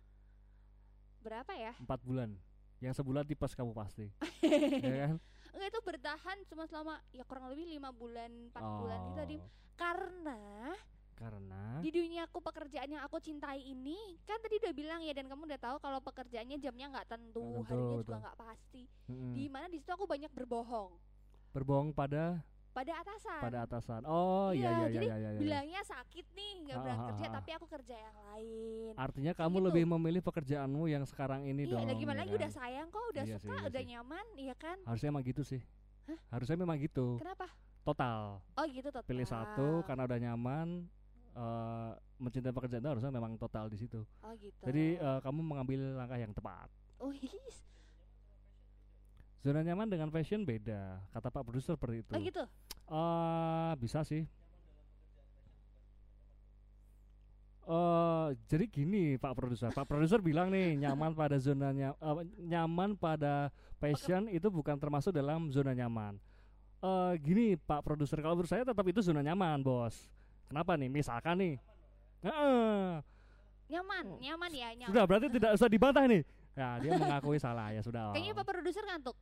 berapa 1.21 1.53
ya? 1.53 1.77
Empat 1.77 2.01
bulan. 2.01 2.33
Yang 2.81 3.05
sebulan 3.05 3.29
tipes 3.29 3.53
kamu 3.53 3.77
pasti. 3.77 4.09
ya 4.89 4.97
kan? 5.05 5.17
Enggak 5.53 5.69
itu 5.69 5.81
bertahan 5.85 6.39
cuma 6.49 6.65
selama 6.65 6.97
ya 7.13 7.29
kurang 7.29 7.53
lebih 7.53 7.77
lima 7.77 7.93
bulan, 7.93 8.31
empat 8.49 8.63
bulan 8.65 8.99
gitu, 9.13 9.23
Dim. 9.37 9.43
Oh, 9.43 9.49
Karena 9.79 10.73
Karena 11.19 11.83
di 11.83 11.91
dunia 11.91 12.25
aku 12.25 12.39
pekerjaan 12.39 12.89
yang 12.89 13.03
aku 13.03 13.19
cintai 13.19 13.59
ini 13.61 13.99
kan 14.23 14.39
tadi 14.39 14.55
udah 14.57 14.71
bilang 14.71 15.01
ya 15.03 15.11
dan 15.13 15.27
kamu 15.27 15.51
udah 15.51 15.61
tahu 15.61 15.77
kalau 15.79 15.99
pekerjaannya 15.99 16.57
jamnya 16.57 16.87
nggak 16.89 17.09
tentu, 17.09 17.43
tentu, 17.59 17.67
harinya 17.67 17.91
juga 17.93 17.99
betul. 18.07 18.19
nggak 18.23 18.37
pasti. 18.39 18.83
mm-mm, 19.11 19.33
Di 19.35 19.45
mana 19.47 19.67
di 19.67 19.77
situ 19.77 19.91
aku 19.91 20.07
banyak 20.07 20.31
berbohong 20.31 20.95
berbohong 21.49 21.91
pada 21.91 22.39
pada 22.71 22.93
atasan. 23.03 23.41
pada 23.43 23.59
atasan. 23.67 24.01
Oh 24.07 24.55
iya 24.55 24.63
Iya, 24.63 24.71
iya 24.71 24.79
iya 24.79 24.87
jadi 24.95 25.07
iya 25.07 25.17
iya. 25.19 25.31
iya. 25.35 25.41
Bilangnya 25.43 25.81
sakit 25.83 26.27
nih 26.31 26.53
nggak 26.63 26.77
Ah, 26.79 26.83
berangkat 26.87 27.03
ah, 27.03 27.09
kerja 27.11 27.27
ah. 27.27 27.35
tapi 27.35 27.51
aku 27.51 27.67
kerja 27.67 27.97
yang 27.99 28.17
lain. 28.31 28.93
Artinya 28.95 29.33
kamu 29.35 29.57
gitu. 29.59 29.67
lebih 29.67 29.85
memilih 29.91 30.23
pekerjaanmu 30.23 30.83
yang 30.87 31.03
sekarang 31.03 31.43
ini 31.43 31.67
iya, 31.67 31.73
dong. 31.75 31.83
udah 31.83 31.97
gimana 31.99 32.17
ya 32.17 32.23
lagi 32.23 32.31
kan? 32.31 32.39
udah 32.39 32.51
sayang 32.55 32.87
kok, 32.89 33.05
udah 33.11 33.25
Iya 33.27 33.37
suka, 33.37 33.43
sih, 33.43 33.51
iya 33.59 33.67
udah 33.67 33.83
sih. 33.83 33.91
nyaman, 33.91 34.27
iya 34.39 34.55
kan? 34.55 34.79
Harusnya 34.87 35.09
emang 35.11 35.25
gitu 35.27 35.43
sih. 35.43 35.61
Hah? 36.07 36.19
Harusnya 36.31 36.57
memang 36.57 36.77
gitu. 36.79 37.19
Kenapa? 37.19 37.47
Total. 37.83 38.21
Oh 38.55 38.65
gitu 38.69 38.89
total. 38.93 39.09
Pilih 39.09 39.27
satu 39.27 39.69
karena 39.83 40.03
udah 40.07 40.19
nyaman. 40.21 40.69
Eh 41.39 41.93
mencintai 42.19 42.51
pekerjaan 42.51 42.83
itu 42.83 42.91
harusnya 42.91 43.15
memang 43.15 43.39
total 43.39 43.71
di 43.71 43.79
situ. 43.79 44.03
Oh 44.27 44.35
gitu. 44.43 44.63
Jadi 44.67 44.99
eh, 44.99 45.19
kamu 45.23 45.41
mengambil 45.41 45.81
langkah 45.95 46.19
yang 46.19 46.35
tepat. 46.35 46.67
oh 46.99 47.15
his. 47.15 47.63
Zona 49.39 49.63
nyaman 49.63 49.87
dengan 49.87 50.11
fashion 50.11 50.43
beda. 50.43 50.99
Kata 51.15 51.31
Pak 51.31 51.47
Produser 51.47 51.79
seperti 51.79 52.03
itu. 52.03 52.11
Oh 52.11 52.19
gitu. 52.19 52.43
Eh, 52.91 53.73
bisa 53.79 54.03
sih. 54.03 54.27
Eh, 57.69 58.29
jadi 58.51 58.65
gini 58.67 59.21
Pak 59.21 59.37
Produser. 59.39 59.71
Pak 59.71 59.87
Produser 59.87 60.19
bilang 60.19 60.51
nih 60.51 60.75
nyaman 60.75 61.15
pada 61.15 61.37
zona 61.39 61.71
eh, 61.71 61.95
nyaman 62.41 62.99
pada 62.99 63.53
passion 63.79 64.27
itu 64.27 64.51
bukan 64.51 64.75
termasuk 64.81 65.15
dalam 65.15 65.55
zona 65.55 65.71
nyaman. 65.71 66.19
Eh, 66.83 67.13
gini 67.23 67.55
Pak 67.61 67.85
Produser, 67.85 68.19
kalau 68.25 68.41
menurut 68.41 68.51
saya 68.51 68.65
tetap 68.65 68.87
itu 68.89 69.05
zona 69.05 69.23
nyaman, 69.23 69.61
Bos. 69.61 70.09
Kenapa 70.49 70.73
nih? 70.81 70.89
Misalkan 70.89 71.37
nih. 71.37 71.55
Heeh. 72.25 73.05
Nyaman, 73.69 74.07
nyaman 74.17 74.51
ya, 74.57 74.69
nyaman. 74.73 74.91
sudah 74.97 75.05
berarti 75.05 75.27
tidak 75.29 75.51
usah 75.61 75.69
dibantah 75.69 76.05
nih. 76.09 76.25
Ya, 76.57 76.81
dia 76.81 76.91
mengakui 76.97 77.37
salah 77.37 77.69
ya 77.71 77.85
sudah. 77.85 78.17
Kayaknya 78.17 78.33
Pak 78.33 78.45
produser 78.49 78.85
ngantuk. 78.89 79.17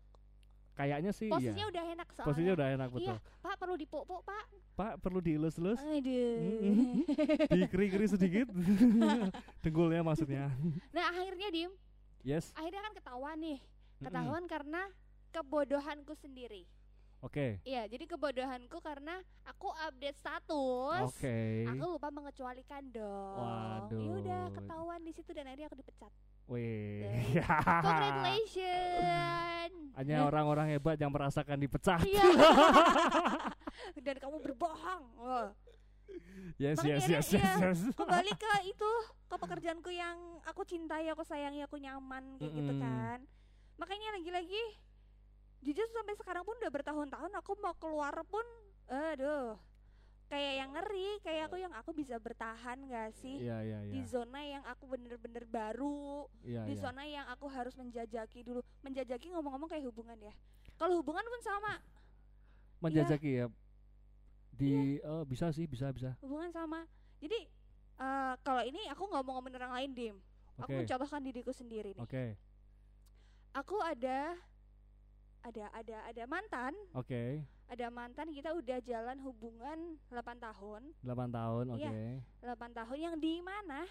Kayaknya 0.77 1.11
sih 1.17 1.33
Posisinya 1.33 1.67
iya. 1.67 1.73
udah 1.73 1.85
enak 1.97 2.09
soalnya. 2.13 2.29
Posisinya 2.31 2.53
udah 2.55 2.69
enak 2.79 2.89
betul. 2.93 3.17
Iya, 3.17 3.43
Pak 3.43 3.55
perlu 3.59 3.75
dipuk-puk, 3.81 4.21
Pak. 4.23 4.45
Pak 4.77 4.93
perlu 5.01 5.21
dielus-elus, 5.25 5.81
Aduh. 5.81 7.01
dikeri-keri 7.57 8.07
sedikit. 8.07 8.47
Dengkulnya 9.65 10.05
maksudnya. 10.05 10.53
nah, 10.93 11.05
akhirnya 11.11 11.49
Dim, 11.49 11.73
Yes. 12.21 12.53
akhirnya 12.53 12.85
kan 12.85 12.93
ketahuan 12.93 13.37
nih. 13.41 13.59
Ketahuan 14.05 14.45
karena 14.45 14.83
kebodohanku 15.33 16.13
sendiri. 16.21 16.69
Oke. 17.25 17.59
Iya, 17.65 17.89
jadi 17.89 18.05
kebodohanku 18.05 18.79
karena 18.85 19.19
aku 19.49 19.73
update 19.89 20.21
status. 20.21 21.09
Oke. 21.09 21.65
Aku 21.65 21.97
lupa 21.97 22.13
mengecualikan 22.13 22.85
dong. 22.93 23.41
Waduh. 23.41 24.01
Ya 24.01 24.13
udah 24.21 24.43
ketahuan 24.53 25.01
di 25.01 25.13
situ 25.17 25.31
dan 25.33 25.49
akhirnya 25.49 25.67
aku 25.73 25.79
dipecat. 25.81 26.13
Wih. 26.47 27.03
Congratulations. 27.83 29.75
Hanya 29.99 30.17
orang-orang 30.29 30.77
hebat 30.77 31.01
yang 31.01 31.11
merasakan 31.11 31.59
dipecat. 31.59 32.05
Iya. 32.05 32.23
dan 34.07 34.17
kamu 34.21 34.37
berbohong. 34.45 35.05
Wah. 35.19 35.51
Yes, 36.57 36.79
Makanya 36.81 36.95
yes, 36.95 37.03
akhirnya, 37.03 37.19
yes, 37.19 37.29
yes, 37.35 37.43
iya, 37.43 37.53
yes. 37.75 37.81
Kembali 37.99 38.33
ke 38.39 38.53
itu, 38.71 38.93
ke 39.27 39.37
pekerjaanku 39.37 39.91
yang 39.93 40.17
aku 40.47 40.63
cintai, 40.65 41.11
aku 41.11 41.27
sayangi, 41.27 41.67
aku 41.67 41.77
nyaman 41.77 42.39
kayak 42.39 42.53
gitu 42.55 42.73
Mm-mm. 42.73 42.85
kan. 42.85 43.19
Makanya 43.77 44.17
lagi-lagi 44.17 44.63
jujur 45.67 45.87
sampai 45.91 46.15
sekarang 46.15 46.47
pun 46.47 46.55
udah 46.63 46.71
bertahun-tahun 46.71 47.33
aku 47.43 47.53
mau 47.59 47.75
keluar 47.75 48.15
pun 48.31 48.47
aduh 48.87 49.59
kayak 50.27 50.53
yang 50.63 50.71
ngeri 50.75 51.19
kayak 51.23 51.51
aku 51.51 51.57
yang 51.59 51.75
aku 51.75 51.91
bisa 51.95 52.19
bertahan 52.19 52.79
gak 52.87 53.15
sih 53.19 53.47
Iya, 53.47 53.63
iya, 53.63 53.79
di 53.87 54.03
iya. 54.03 54.11
zona 54.11 54.43
yang 54.43 54.63
aku 54.67 54.91
bener-bener 54.91 55.43
baru 55.47 56.27
Iya, 56.43 56.67
di 56.67 56.75
iya. 56.75 56.83
zona 56.83 57.03
yang 57.07 57.27
aku 57.31 57.47
harus 57.51 57.75
menjajaki 57.79 58.43
dulu 58.47 58.63
menjajaki 58.83 59.31
ngomong-ngomong 59.35 59.71
kayak 59.71 59.87
hubungan 59.87 60.19
ya 60.19 60.35
kalau 60.79 61.03
hubungan 61.03 61.27
pun 61.27 61.43
sama 61.43 61.75
Menjajaki 62.77 63.41
ya. 63.41 63.47
Iya. 63.47 63.55
Di 64.57 64.73
eh, 65.01 65.25
bisa 65.25 65.49
sih, 65.49 65.65
bisa, 65.65 65.89
bisa. 65.91 66.15
hubungan 66.23 66.51
sama 66.55 66.87
jadi 67.19 67.47
eh, 67.99 68.35
kalau 68.43 68.63
ini 68.67 68.87
aku 68.91 69.03
nggak 69.07 69.23
mau 69.27 69.39
ngomongin 69.39 69.59
orang 69.63 69.75
lain 69.83 69.91
dim 69.95 70.17
aku 70.59 70.71
Oke. 70.75 70.79
mencontohkan 70.83 71.23
diriku 71.23 71.51
sendiri 71.55 71.95
nih 71.95 72.03
Oke. 72.03 72.25
aku 73.55 73.79
ada 73.79 74.35
ada 75.47 75.65
ada 75.71 75.97
ada 76.05 76.23
mantan 76.27 76.75
Oke. 76.91 77.39
ada 77.67 77.87
mantan 77.89 78.27
kita 78.29 78.51
udah 78.51 78.79
jalan 78.81 79.15
hubungan 79.21 79.79
8 80.11 80.19
tahun 80.43 80.83
8 81.01 81.07
tahun, 81.31 81.65
oke. 81.71 81.83
Iya. 81.87 82.51
8 82.51 82.75
tahun 82.75 82.99
yang 82.99 83.15
di 83.17 83.39
mana 83.39 83.87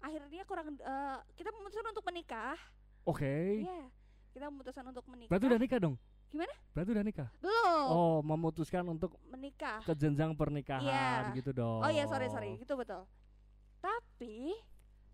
akhirnya 0.00 0.44
kurang 0.44 0.72
eh, 0.74 1.18
kita 1.34 1.52
memutuskan 1.52 1.92
untuk 1.92 2.04
menikah 2.04 2.56
Oke. 3.04 3.60
Iya 3.60 3.80
kita 4.32 4.48
memutuskan 4.48 4.84
untuk 4.88 5.04
menikah 5.06 5.30
Berarti 5.30 5.44
udah 5.46 5.60
nikah 5.60 5.78
dong? 5.78 5.94
Gimana? 6.32 6.54
Berarti 6.72 6.90
udah 6.90 7.04
nikah? 7.04 7.28
belum 7.38 7.84
Oh, 7.86 8.16
memutuskan 8.24 8.84
untuk 8.88 9.14
menikah 9.24 9.78
ke 9.84 9.92
jenjang 9.94 10.32
pernikahan 10.32 10.88
Iya. 11.30 11.36
gitu 11.36 11.52
dong. 11.52 11.84
oh 11.84 11.90
iya 11.92 12.08
sorry 12.08 12.26
sorry 12.26 12.56
gitu 12.56 12.74
betul 12.74 13.04
tapi 13.78 14.56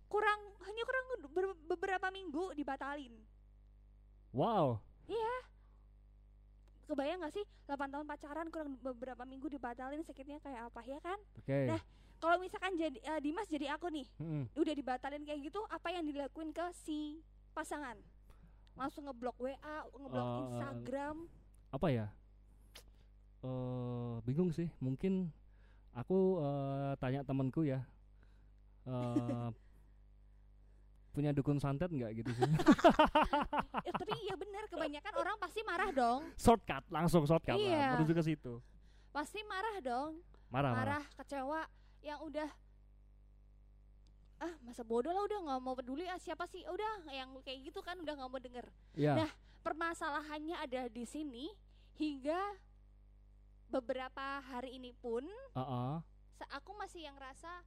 kurang 0.07 0.39
hanya 0.63 0.83
kurang 0.83 1.05
ber- 1.27 1.59
beberapa 1.67 2.07
minggu 2.07 2.55
dibatalin 2.55 3.11
Wow. 4.31 4.79
Kebayang 6.85 7.21
gak 7.21 7.33
sih 7.33 7.45
8 7.65 7.77
tahun 7.87 8.05
pacaran 8.05 8.47
kurang 8.49 8.75
beberapa 8.79 9.23
minggu 9.23 9.47
dibatalin 9.47 10.01
sakitnya 10.01 10.39
kayak 10.39 10.67
apa 10.67 10.81
ya 10.83 10.99
kan 10.99 11.19
Oke. 11.37 11.59
Nah. 11.67 11.81
kalau 12.17 12.37
misalkan 12.37 12.73
jadi 12.75 12.99
eh, 12.99 13.19
Dimas 13.19 13.47
jadi 13.47 13.73
aku 13.73 13.89
nih 13.89 14.05
Mm-mm. 14.17 14.43
udah 14.53 14.73
dibatalin 14.73 15.23
kayak 15.23 15.41
gitu 15.41 15.61
apa 15.67 15.87
yang 15.89 16.03
dilakuin 16.03 16.51
ke 16.51 16.65
si 16.73 17.21
pasangan 17.51 17.95
langsung 18.73 19.03
ngeblok 19.03 19.35
WA 19.37 19.55
ngeblok 19.91 20.25
Eh, 20.25 20.39
Instagram 20.47 21.15
Apa 21.71 21.87
ya? 21.87 22.07
Eh 23.41 24.15
bingung 24.23 24.51
sih. 24.51 24.67
Mungkin 24.77 25.31
aku 25.91 26.39
eh, 26.39 26.91
tanya 26.99 27.23
temanku 27.23 27.63
ya. 27.63 27.79
Eh 28.85 29.47
punya 31.11 31.29
dukun 31.29 31.57
santet 31.57 31.87
nggak 31.87 32.11
gitu 32.15 32.31
sih? 32.33 32.47
ya, 33.81 33.91
tapi 33.99 34.13
iya 34.21 34.33
benar 34.33 34.63
kebanyakan 34.65 35.13
orang 35.13 35.35
pasti 35.37 35.59
marah 35.61 35.91
dong 35.91 36.21
shortcut, 36.35 36.83
langsung 36.87 37.23
shortcut 37.23 37.53
lah, 37.53 37.61
Iya. 37.61 37.87
menuju 37.95 38.13
ke 38.13 38.23
situ. 38.25 38.53
pasti 39.09 39.43
marah 39.43 39.77
dong 39.79 40.23
Marah, 40.47 40.71
marah. 40.71 40.99
marah 40.99 41.03
kecewa 41.17 41.61
yang 41.99 42.19
udah 42.21 42.47
ah 44.39 44.53
masa 44.61 44.81
bodoh 44.81 45.09
lah 45.09 45.21
udah 45.21 45.39
nggak 45.43 45.59
mau 45.59 45.75
peduli 45.75 46.03
ah 46.05 46.17
siapa 46.17 46.43
sih 46.45 46.65
udah 46.65 47.05
yang 47.07 47.29
kayak 47.41 47.61
gitu 47.61 47.79
kan 47.79 47.93
udah 47.95 48.15
nggak 48.15 48.27
mau 48.27 48.39
denger 48.39 48.65
Iya. 48.93 49.13
Nah, 49.17 49.31
permasalahannya 49.61 50.57
ada 50.57 50.81
di 50.87 51.05
sini 51.05 51.45
hingga 51.93 52.39
beberapa 53.67 54.19
hari 54.41 54.75
ini 54.75 54.91
pun 54.93 55.21
Heeh. 55.51 55.93
se- 56.33 56.49
aku 56.49 56.73
masih 56.73 57.03
yang 57.03 57.15
rasa 57.15 57.61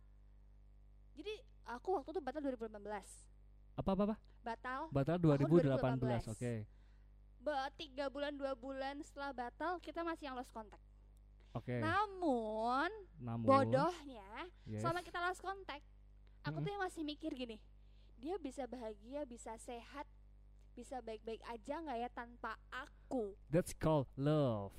jadi 1.15 1.31
aku 1.71 1.95
waktu 1.95 2.11
itu 2.11 2.21
batal 2.21 2.43
2018 2.43 2.75
Apa 3.75 3.91
apa 3.99 4.03
apa? 4.07 4.17
batal 4.45 4.81
Batal 4.93 5.17
Tahun 5.19 5.41
2018. 5.41 6.29
2018. 6.29 6.33
Oke. 6.37 6.53
Ba- 7.41 7.73
tiga 7.77 8.07
bulan 8.09 8.33
dua 8.37 8.53
bulan 8.55 9.01
setelah 9.01 9.33
batal 9.33 9.81
kita 9.81 10.05
masih 10.05 10.31
yang 10.31 10.37
lost 10.37 10.53
contact. 10.53 10.85
Oke. 11.55 11.81
Namun 11.81 12.91
Namun 13.19 13.47
bodohnya 13.47 14.27
yes. 14.67 14.83
selama 14.83 15.01
kita 15.01 15.19
lost 15.23 15.41
contact, 15.41 15.85
aku 16.43 16.61
Mm-mm. 16.61 16.65
tuh 16.67 16.71
yang 16.71 16.83
masih 16.83 17.03
mikir 17.03 17.31
gini, 17.33 17.57
dia 18.19 18.37
bisa 18.39 18.67
bahagia, 18.67 19.25
bisa 19.25 19.55
sehat, 19.57 20.07
bisa 20.75 20.99
baik-baik 21.01 21.41
aja 21.47 21.79
nggak 21.81 21.99
ya 21.99 22.09
tanpa 22.11 22.59
aku. 22.69 23.33
That's 23.49 23.73
called 23.73 24.11
love. 24.19 24.75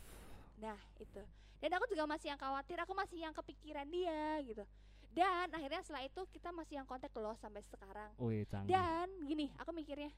Nah 0.59 0.77
itu. 0.99 1.23
Dan 1.63 1.71
aku 1.73 1.89
juga 1.89 2.05
masih 2.05 2.35
yang 2.35 2.39
khawatir, 2.39 2.77
aku 2.77 2.93
masih 2.93 3.17
yang 3.23 3.33
kepikiran 3.33 3.87
dia 3.89 4.39
gitu. 4.43 4.63
Dan 5.15 5.47
akhirnya 5.49 5.79
setelah 5.79 6.03
itu 6.03 6.21
kita 6.29 6.51
masih 6.51 6.75
yang 6.75 6.85
kontak 6.85 7.09
loh 7.11 7.33
sampai 7.35 7.63
sekarang. 7.63 8.11
Canggih. 8.45 8.67
Dan 8.67 9.07
gini, 9.23 9.47
aku 9.55 9.71
mikirnya, 9.71 10.11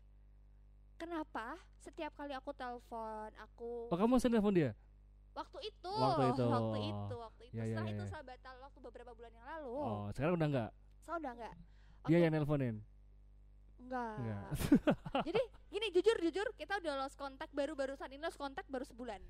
kenapa 0.96 1.54
setiap 1.77 2.12
kali 2.13 2.34
aku 2.34 2.50
telepon, 2.51 3.30
aku 3.38 3.88
Oh, 3.88 3.96
kamu 3.96 4.18
sering 4.18 4.36
telepon 4.36 4.54
dia? 4.54 4.72
waktu 5.32 5.60
itu, 5.63 5.94
Waktu 5.94 6.24
itu. 6.34 6.46
waktu 6.50 6.77
itu, 6.82 7.16
waktu 7.16 7.42
itu. 7.46 7.54
Ya, 7.54 7.63
ya, 7.63 7.70
Setelah 7.72 7.86
ya, 7.86 7.94
itu 7.94 8.04
ya. 8.04 8.10
saya 8.10 8.24
batal 8.25 8.56
waktu 8.58 8.80
beberapa 8.82 9.12
bulan 9.13 9.32
yang 9.32 9.46
lalu. 9.48 9.77
Oh, 9.77 10.06
sekarang 10.10 10.34
udah 10.34 10.48
enggak? 10.50 10.72
Saya 11.00 11.16
udah 11.16 11.32
enggak. 11.32 11.54
Dia 11.54 12.01
Waktu- 12.04 12.18
yang 12.18 12.34
nelponin. 12.34 12.75
enggak. 13.77 14.16
Enggak. 14.18 14.48
Jadi 15.24 15.42
gini 15.70 15.88
jujur 15.94 16.18
jujur 16.20 16.48
kita 16.58 16.82
udah 16.82 16.94
lost 16.98 17.13
kontak 17.13 17.54
baru 17.54 17.77
barusan 17.77 18.10
ini 18.10 18.18
lost 18.18 18.36
kontak 18.36 18.66
baru 18.66 18.82
sebulan. 18.82 19.22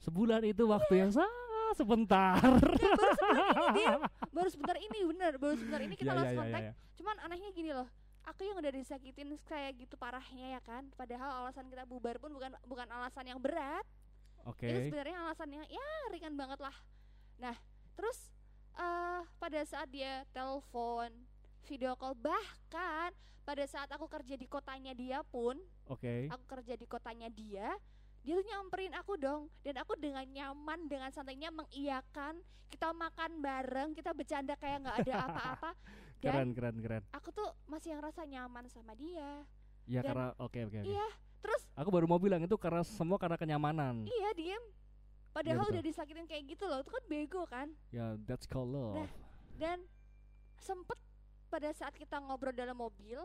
Sebulan 0.00 0.42
itu 0.42 0.64
waktu 0.66 0.94
yang 0.98 1.10
sangat 1.10 1.74
sebentar. 1.74 2.38
Ya, 2.38 2.50
baru 2.50 2.72
sebulan 2.74 2.98
ini 3.18 3.72
dia 3.78 3.94
baru 4.30 4.48
sebentar 4.50 4.76
ini 4.78 4.98
bener 5.06 5.32
baru 5.38 5.54
sebentar 5.58 5.80
ini 5.80 5.94
kita 5.94 6.12
Ya, 6.12 6.18
lost 6.18 6.26
ya, 6.26 6.32
ya, 6.32 6.38
kontak. 6.38 6.60
ya, 6.60 6.66
ya. 6.70 6.72
Cuman 6.94 7.16
anehnya 7.22 7.50
gini 7.50 7.70
loh. 7.70 7.88
Aku 8.24 8.40
yang 8.40 8.56
udah 8.56 8.72
disakitin 8.72 9.36
kayak 9.44 9.76
gitu 9.76 9.94
parahnya 10.00 10.56
ya 10.56 10.60
kan. 10.64 10.88
Padahal 10.96 11.44
alasan 11.44 11.68
kita 11.68 11.84
bubar 11.84 12.16
pun 12.16 12.32
bukan 12.32 12.56
bukan 12.64 12.88
alasan 12.88 13.28
yang 13.28 13.36
berat. 13.36 13.84
Oke. 14.44 14.64
Itu 14.64 14.78
sebenarnya 14.88 15.16
alasan 15.24 15.48
yang 15.50 15.64
ya 15.68 15.88
ringan 16.08 16.32
banget 16.34 16.60
lah. 16.60 16.76
Nah, 17.36 17.56
terus 17.92 18.32
eh 18.74 19.22
pada 19.36 19.60
saat 19.64 19.88
dia 19.92 20.24
telepon, 20.32 21.12
video 21.64 21.92
call 21.94 22.16
bahkan 22.16 23.12
pada 23.44 23.64
saat 23.68 23.92
aku 23.92 24.08
kerja 24.08 24.40
di 24.40 24.48
kotanya 24.48 24.96
dia 24.96 25.20
pun, 25.20 25.60
Oke. 25.84 26.32
aku 26.32 26.44
kerja 26.48 26.80
di 26.80 26.88
kotanya 26.88 27.28
dia, 27.28 27.76
dia 28.24 28.34
tuh 28.34 28.46
nyamperin 28.46 28.92
aku 28.94 29.14
dong 29.14 29.52
dan 29.60 29.76
aku 29.76 29.92
dengan 29.94 30.24
nyaman 30.24 30.80
dengan 30.84 31.10
santainya 31.10 31.48
mengiyakan 31.50 32.40
kita 32.66 32.90
makan 32.90 33.38
bareng 33.38 33.92
kita 33.92 34.10
bercanda 34.10 34.56
kayak 34.56 34.80
nggak 34.82 34.96
ada 35.04 35.14
apa-apa 35.22 35.70
Keren, 36.16 36.32
dan 36.32 36.48
keren, 36.50 36.76
keren. 36.80 37.02
aku 37.12 37.28
tuh 37.30 37.44
masih 37.64 37.92
yang 37.92 38.00
rasa 38.00 38.24
nyaman 38.24 38.64
sama 38.66 38.92
dia 38.94 39.44
Ya 39.84 40.00
dan- 40.00 40.08
karena 40.10 40.26
oke 40.38 40.56
oke 40.64 40.78
oke. 40.78 40.88
iya 40.88 41.08
terus 41.38 41.60
Aku 41.74 41.92
baru 41.92 42.06
mau 42.06 42.16
bilang 42.16 42.40
itu 42.40 42.56
karena 42.56 42.80
semua 42.80 43.20
karena 43.20 43.36
kenyamanan. 43.36 44.08
iya 44.08 44.32
diem 44.32 44.64
padahal 45.30 45.60
betul. 45.60 45.72
udah 45.74 45.82
disakitin 45.84 46.24
kayak 46.24 46.44
gitu 46.48 46.64
loh 46.64 46.80
itu 46.80 46.88
kan 46.88 47.04
bego 47.04 47.42
kan 47.44 47.68
Ya, 47.90 48.16
that's 48.24 48.46
called 48.46 48.70
love. 48.70 48.96
Nah. 48.96 49.10
dan 49.54 49.84
sempet 50.56 50.96
pada 51.46 51.68
saat 51.70 51.92
kita 51.92 52.16
ngobrol 52.18 52.50
dalam 52.50 52.74
mobil 52.74 53.20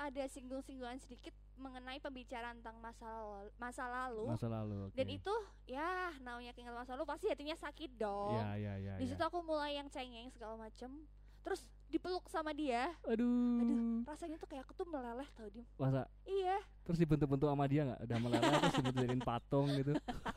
ada 0.00 0.24
singgung-singgungan 0.26 0.96
sedikit 0.98 1.30
mengenai 1.54 2.00
pembicaraan 2.00 2.56
tentang 2.56 2.80
masa 2.80 3.04
lalu, 3.04 3.52
masa 3.54 3.84
lalu 3.84 4.24
Masa 4.26 4.48
lalu. 4.48 4.76
oke. 4.82 4.96
dan 4.96 5.06
itu 5.06 5.34
ya 5.66 5.90
namanya 6.18 6.50
keinget 6.50 6.72
masa 6.72 6.96
lalu 6.96 7.04
pasti 7.04 7.28
hatinya 7.28 7.52
sakit 7.54 7.90
dong 7.94 8.32
Ya, 8.32 8.56
ya, 8.56 8.74
ya. 8.76 8.94
di 8.96 9.04
ya. 9.04 9.10
situ 9.10 9.20
aku 9.20 9.38
mulai 9.40 9.76
yang 9.76 9.86
cengeng 9.86 10.32
segala 10.32 10.56
macem 10.58 10.88
terus 11.40 11.60
dipeluk 11.86 12.24
sama 12.26 12.50
dia 12.50 12.88
Aduh. 13.04 13.60
Aduh. 13.60 14.00
rasanya 14.04 14.36
tuh 14.36 14.46
kayak 14.46 14.64
aku 14.64 14.72
tuh 14.74 14.86
meleleh 14.86 15.28
tau 15.30 15.48
dim 15.48 15.68
Masa 15.76 16.08
iya 16.24 16.56
terus 16.82 16.96
dibentuk-bentuk 16.96 17.44
sama 17.44 17.64
dia 17.66 17.82
nggak? 17.84 18.00
Udah 18.02 18.18
meleleh 18.18 18.40
terus 18.64 18.76
dibentuk 18.80 19.20
patung 19.22 19.68
gitu. 19.70 19.92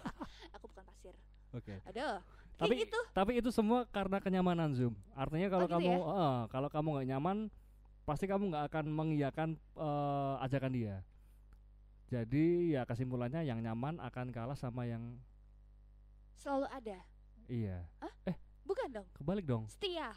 aku 0.55 0.65
bukan 0.67 0.83
pasir 0.85 1.15
Oke. 1.51 1.79
aduh 1.85 2.19
Tapi 2.53 2.73
gitu 2.79 2.99
tapi 3.11 3.31
itu 3.37 3.47
semua 3.49 3.87
karena 3.87 4.19
kenyamanan 4.19 4.75
Zoom. 4.75 4.91
Artinya 5.13 5.47
kalau 5.47 5.65
Oh, 5.65 5.69
gitu 5.69 5.75
kamu 5.79 5.91
ya? 5.93 6.03
eh, 6.19 6.41
kalau 6.49 6.67
kamu 6.67 6.87
nggak 6.93 7.07
nyaman 7.09 7.37
pasti 8.03 8.25
kamu 8.25 8.51
nggak 8.51 8.65
akan 8.67 8.85
mengiyakan 8.87 9.49
eh, 9.75 10.35
ajakan 10.43 10.71
dia. 10.71 10.95
Jadi 12.07 12.71
ya 12.71 12.85
kesimpulannya 12.85 13.41
yang 13.41 13.57
nyaman 13.57 13.97
akan 13.97 14.29
kalah 14.29 14.53
sama 14.53 14.85
yang 14.85 15.17
selalu 16.37 16.67
ada 16.69 16.99
iya. 17.47 17.79
bukan 18.67 18.87
dong 18.91 19.07
Kebalik 19.15 19.45
dong. 19.47 19.63
setia 19.71 20.11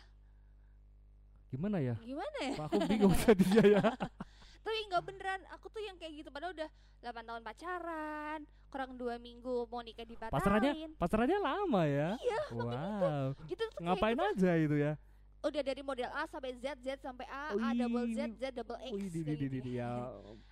Gimana 1.47 1.79
ya? 1.79 1.95
gimana 2.03 2.39
ya 2.43 2.53
Wah, 2.59 2.67
aku 2.67 2.83
bingung 2.85 3.15
tadinya 3.23 3.63
ya. 3.65 3.83
tapi 4.67 4.79
nggak 4.91 5.03
beneran 5.07 5.41
aku 5.55 5.71
tuh 5.71 5.79
yang 5.79 5.95
kayak 5.95 6.21
gitu 6.21 6.29
padahal 6.29 6.51
udah 6.53 6.69
8 7.01 7.23
tahun 7.23 7.43
pacaran 7.47 8.41
kurang 8.67 8.99
dua 8.99 9.15
minggu 9.17 9.71
mau 9.71 9.79
nikah 9.79 10.03
dibatalin 10.03 10.35
Pacarannya 10.35 10.73
pacarannya 10.99 11.39
lama 11.39 11.83
ya. 11.87 12.11
Iya, 12.19 12.41
Wow. 12.51 13.27
gitu 13.47 13.63
tuh 13.63 13.79
Ngapain 13.81 14.19
gitu. 14.19 14.27
aja 14.35 14.53
itu 14.59 14.77
ya? 14.77 14.93
Udah 15.47 15.63
dari 15.63 15.81
model 15.81 16.11
A 16.11 16.27
sampai 16.27 16.53
Z 16.55 16.67
Z 16.81 16.89
sampai 16.99 17.27
A 17.27 17.53
Oh, 17.53 17.61
A 17.61 17.71
double 17.73 18.07
Z. 18.11 18.21
Z 18.37 18.45
double 18.53 18.79
X 18.81 18.93
Wih, 18.93 19.07
di, 19.07 19.11
di, 19.11 19.21
kayak 19.23 19.39
di, 19.39 19.47
gitu 19.49 19.59
di, 19.63 19.73
ya. 19.77 19.91
ya. 19.91 19.97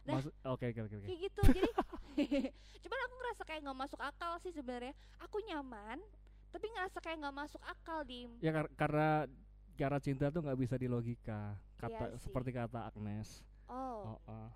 Nah. 0.06 0.20
Oke, 0.50 0.64
oke, 0.70 0.80
oke, 0.82 0.96
kayak 1.02 1.18
gitu 1.22 1.40
jadi 1.50 1.70
cuman 2.84 2.98
aku 3.00 3.14
ngerasa 3.16 3.42
kayak 3.42 3.60
nggak 3.64 3.78
masuk 3.80 4.00
akal 4.00 4.32
sih 4.38 4.52
sebenarnya 4.52 4.94
aku 5.18 5.36
nyaman 5.42 5.98
tapi 6.48 6.66
ngerasa 6.70 6.98
kayak 7.02 7.18
nggak 7.18 7.36
masuk 7.36 7.62
akal 7.64 8.06
di 8.06 8.30
Ya 8.38 8.54
kar- 8.54 8.70
karena 8.78 9.10
karena 9.74 9.98
cinta 9.98 10.30
tuh 10.30 10.38
nggak 10.38 10.54
bisa 10.54 10.78
di 10.78 10.86
logika. 10.86 11.58
Kata 11.74 12.14
sih. 12.14 12.22
seperti 12.22 12.54
kata 12.54 12.86
Agnes. 12.86 13.42
oh 13.66 14.14
Oh, 14.14 14.18
oh. 14.30 14.48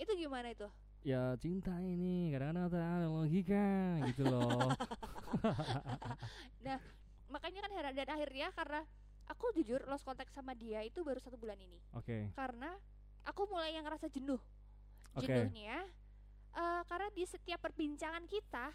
itu 0.00 0.08
gimana 0.16 0.48
itu 0.48 0.64
Ya 1.02 1.34
cinta 1.36 1.74
ini 1.82 2.30
kadang-kadang 2.30 2.70
ada 2.72 3.08
logika 3.10 3.68
gitu 4.08 4.22
loh. 4.24 4.70
makanya 7.32 7.60
kan 7.64 7.72
heran 7.72 7.94
dan 7.96 8.08
akhirnya 8.12 8.48
karena 8.52 8.80
aku 9.32 9.48
jujur 9.54 9.80
lost 9.86 10.04
contact 10.04 10.30
sama 10.30 10.52
dia 10.52 10.80
itu 10.80 11.00
baru 11.00 11.16
satu 11.16 11.34
bulan 11.34 11.56
ini 11.56 11.80
Oke. 11.92 12.28
karena 12.32 12.76
aku 13.22 13.46
mulai 13.46 13.72
yang 13.72 13.82
ngerasa 13.82 14.06
jenuh 14.06 14.38
Oke. 15.12 15.24
jenuhnya 15.24 15.88
eh, 16.52 16.82
karena 16.84 17.08
di 17.10 17.24
setiap 17.24 17.60
perbincangan 17.60 18.24
kita 18.26 18.68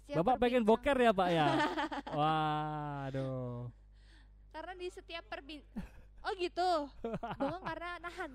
setiap 0.00 0.20
Bapak 0.20 0.36
pengen 0.38 0.62
boker 0.62 0.96
ya, 0.96 1.12
Pak 1.12 1.28
ya? 1.30 1.46
Waduh. 2.18 3.70
karena 4.50 4.72
di 4.74 4.88
setiap 4.88 5.24
perbin 5.24 5.62
oh 6.20 6.32
gitu 6.34 6.70
bengong 7.38 7.64
karena 7.64 7.96
nahan 7.98 8.30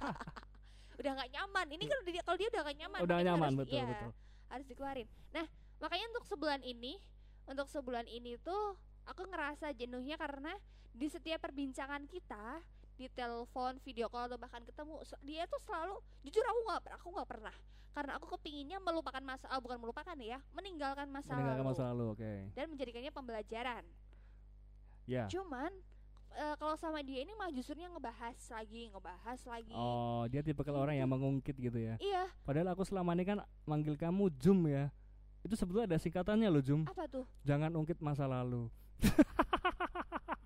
udah 1.00 1.10
nggak 1.12 1.30
nyaman 1.32 1.66
ini 1.68 1.84
kan 1.84 1.96
udah 1.98 2.12
dia- 2.12 2.22
kalau 2.22 2.38
dia 2.38 2.48
udah 2.48 2.62
nggak 2.62 2.78
nyaman 2.78 2.98
Udah 3.00 3.16
nyaman 3.18 3.48
harus- 3.48 3.58
betul 3.58 3.74
iya, 3.74 3.84
betul. 3.88 4.10
harus 4.46 4.66
dikeluarin 4.68 5.08
nah 5.32 5.46
makanya 5.80 6.06
untuk 6.12 6.24
sebulan 6.28 6.60
ini 6.62 6.92
untuk 7.42 7.66
sebulan 7.66 8.06
ini 8.06 8.38
tuh 8.38 8.76
aku 9.04 9.22
ngerasa 9.24 9.72
jenuhnya 9.72 10.14
karena 10.14 10.52
di 10.92 11.06
setiap 11.06 11.40
perbincangan 11.40 12.04
kita 12.04 12.60
di 12.94 13.08
telepon, 13.08 13.80
video 13.82 14.06
call 14.06 14.28
atau 14.28 14.36
bahkan 14.36 14.62
ketemu 14.62 14.94
dia 15.20 15.42
tuh 15.46 15.58
selalu 15.60 15.96
jujur 16.22 16.44
aku 16.44 16.58
nggak 16.62 16.80
aku 16.94 17.08
nggak 17.10 17.28
pernah 17.28 17.56
karena 17.92 18.12
aku 18.14 18.26
kepinginnya 18.30 18.78
melupakan 18.78 19.20
masa 19.20 19.44
ah, 19.46 19.58
bukan 19.58 19.76
melupakan 19.76 20.14
ya 20.16 20.38
meninggalkan 20.52 21.08
masa 21.08 21.34
Meninggalkan 21.34 21.60
lalu 21.60 21.70
masa 21.70 21.82
lalu, 21.90 22.04
oke. 22.10 22.32
dan 22.52 22.66
menjadikannya 22.68 23.10
pembelajaran 23.10 23.84
Ya. 25.02 25.26
cuman 25.26 25.72
eh, 26.32 26.54
kalau 26.56 26.78
sama 26.78 27.02
dia 27.02 27.20
ini 27.20 27.34
mah 27.34 27.50
justrunya 27.50 27.90
ngebahas 27.90 28.38
lagi 28.48 28.86
ngebahas 28.88 29.40
lagi 29.44 29.74
Oh, 29.74 30.24
dia 30.30 30.40
tipe 30.40 30.62
kalau 30.62 30.78
orang 30.78 30.94
yang 30.94 31.10
mengungkit 31.10 31.52
gitu 31.52 31.74
ya. 31.74 31.98
iya 31.98 32.30
Padahal 32.42 32.70
aku 32.70 32.86
selama 32.86 33.12
ini 33.12 33.26
kan 33.26 33.38
manggil 33.64 33.92
kamu 33.94 34.30
Jum 34.38 34.62
ya. 34.64 34.88
Itu 35.42 35.58
sebetulnya 35.58 35.90
ada 35.90 35.98
singkatannya 35.98 36.46
loh 36.46 36.62
Jum. 36.62 36.86
apa 36.86 37.10
tuh 37.10 37.26
Jangan 37.42 37.74
ungkit 37.74 37.98
masa 37.98 38.24
lalu. 38.24 38.70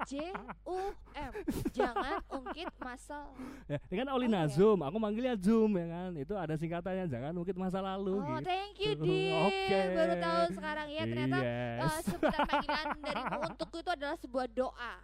J 0.07 0.31
U 0.63 0.79
M 1.13 1.33
jangan 1.75 2.23
ungkit 2.31 2.71
masa 2.79 3.27
Ya, 3.67 3.83
ini 3.91 3.95
kan 3.99 4.09
Olina 4.09 4.39
Oh, 4.39 4.47
iya. 4.47 4.55
Zoom, 4.55 4.79
aku 4.79 4.97
manggilnya 4.97 5.35
Zoom 5.35 5.75
ya 5.75 5.87
kan. 5.89 6.11
Itu 6.15 6.35
ada 6.35 6.55
singkatannya 6.55 7.11
jangan 7.11 7.35
ungkit 7.35 7.57
masa 7.57 7.83
lalu 7.83 8.15
oh 8.15 8.39
gitu. 8.39 8.47
thank 8.47 8.77
you. 8.79 8.93
Dim 8.95 9.35
Oke. 9.51 9.79
baru 9.93 10.15
tahu 10.17 10.43
sekarang 10.55 10.87
ya 10.89 11.03
ternyata 11.05 11.39
Yes. 11.39 11.81
eh, 11.83 12.01
sebutan 12.07 12.41
panggilan 12.45 12.87
darimu 12.97 13.39
untukku 13.51 13.77
itu 13.77 13.91
adalah 13.91 14.17
sebuah 14.17 14.47
doa 14.49 14.95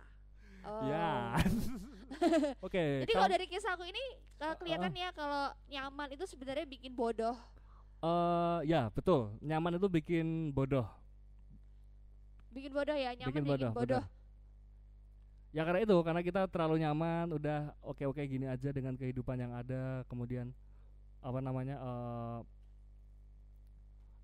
oh. 0.62 0.82
Ya. 0.86 1.10
Oke. 2.66 2.82
jadi 3.02 3.10
kamu- 3.10 3.18
kalau 3.18 3.28
dari 3.28 3.46
kisahku 3.46 3.82
ini 3.82 4.04
eh, 4.38 4.54
kelihatan 4.54 4.92
ya 4.94 5.10
kalau 5.10 5.50
nyaman 5.66 6.08
itu 6.12 6.24
sebenarnya 6.24 6.62
bikin 6.62 6.94
bodoh 6.94 7.34
eh, 7.98 8.58
ya 8.64 8.86
betul. 8.88 9.34
Nyaman 9.40 9.74
itu 9.74 9.88
bikin 9.90 10.26
bodoh. 10.50 10.86
Bikin 12.52 12.72
bodoh 12.72 12.96
ya 12.96 13.10
nyaman 13.16 13.28
bikin 13.32 13.42
bikin 13.44 13.68
bodoh. 13.72 13.72
bodoh. 13.74 14.04
Ya 15.52 15.68
karena 15.68 15.84
itu, 15.84 15.96
karena 16.00 16.20
kita 16.24 16.48
terlalu 16.48 16.80
nyaman, 16.80 17.28
udah 17.36 17.76
oke-oke 17.84 18.24
gini 18.24 18.48
aja 18.48 18.72
dengan 18.72 18.96
kehidupan 18.96 19.36
yang 19.36 19.52
ada, 19.52 20.00
kemudian 20.08 20.48
apa 21.20 21.38
namanya? 21.44 21.76
eh 21.76 22.38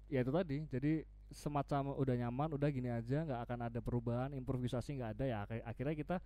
ya 0.08 0.24
itu 0.24 0.32
tadi. 0.32 0.58
Jadi 0.72 0.92
semacam 1.28 1.92
udah 2.00 2.14
nyaman, 2.16 2.48
udah 2.56 2.68
gini 2.72 2.88
aja, 2.88 3.28
nggak 3.28 3.40
akan 3.44 3.58
ada 3.68 3.78
perubahan, 3.84 4.32
improvisasi 4.32 4.96
nggak 4.96 5.20
ada 5.20 5.24
ya. 5.28 5.38
Ak- 5.44 5.64
Akhirnya 5.76 5.92
kita 5.92 6.16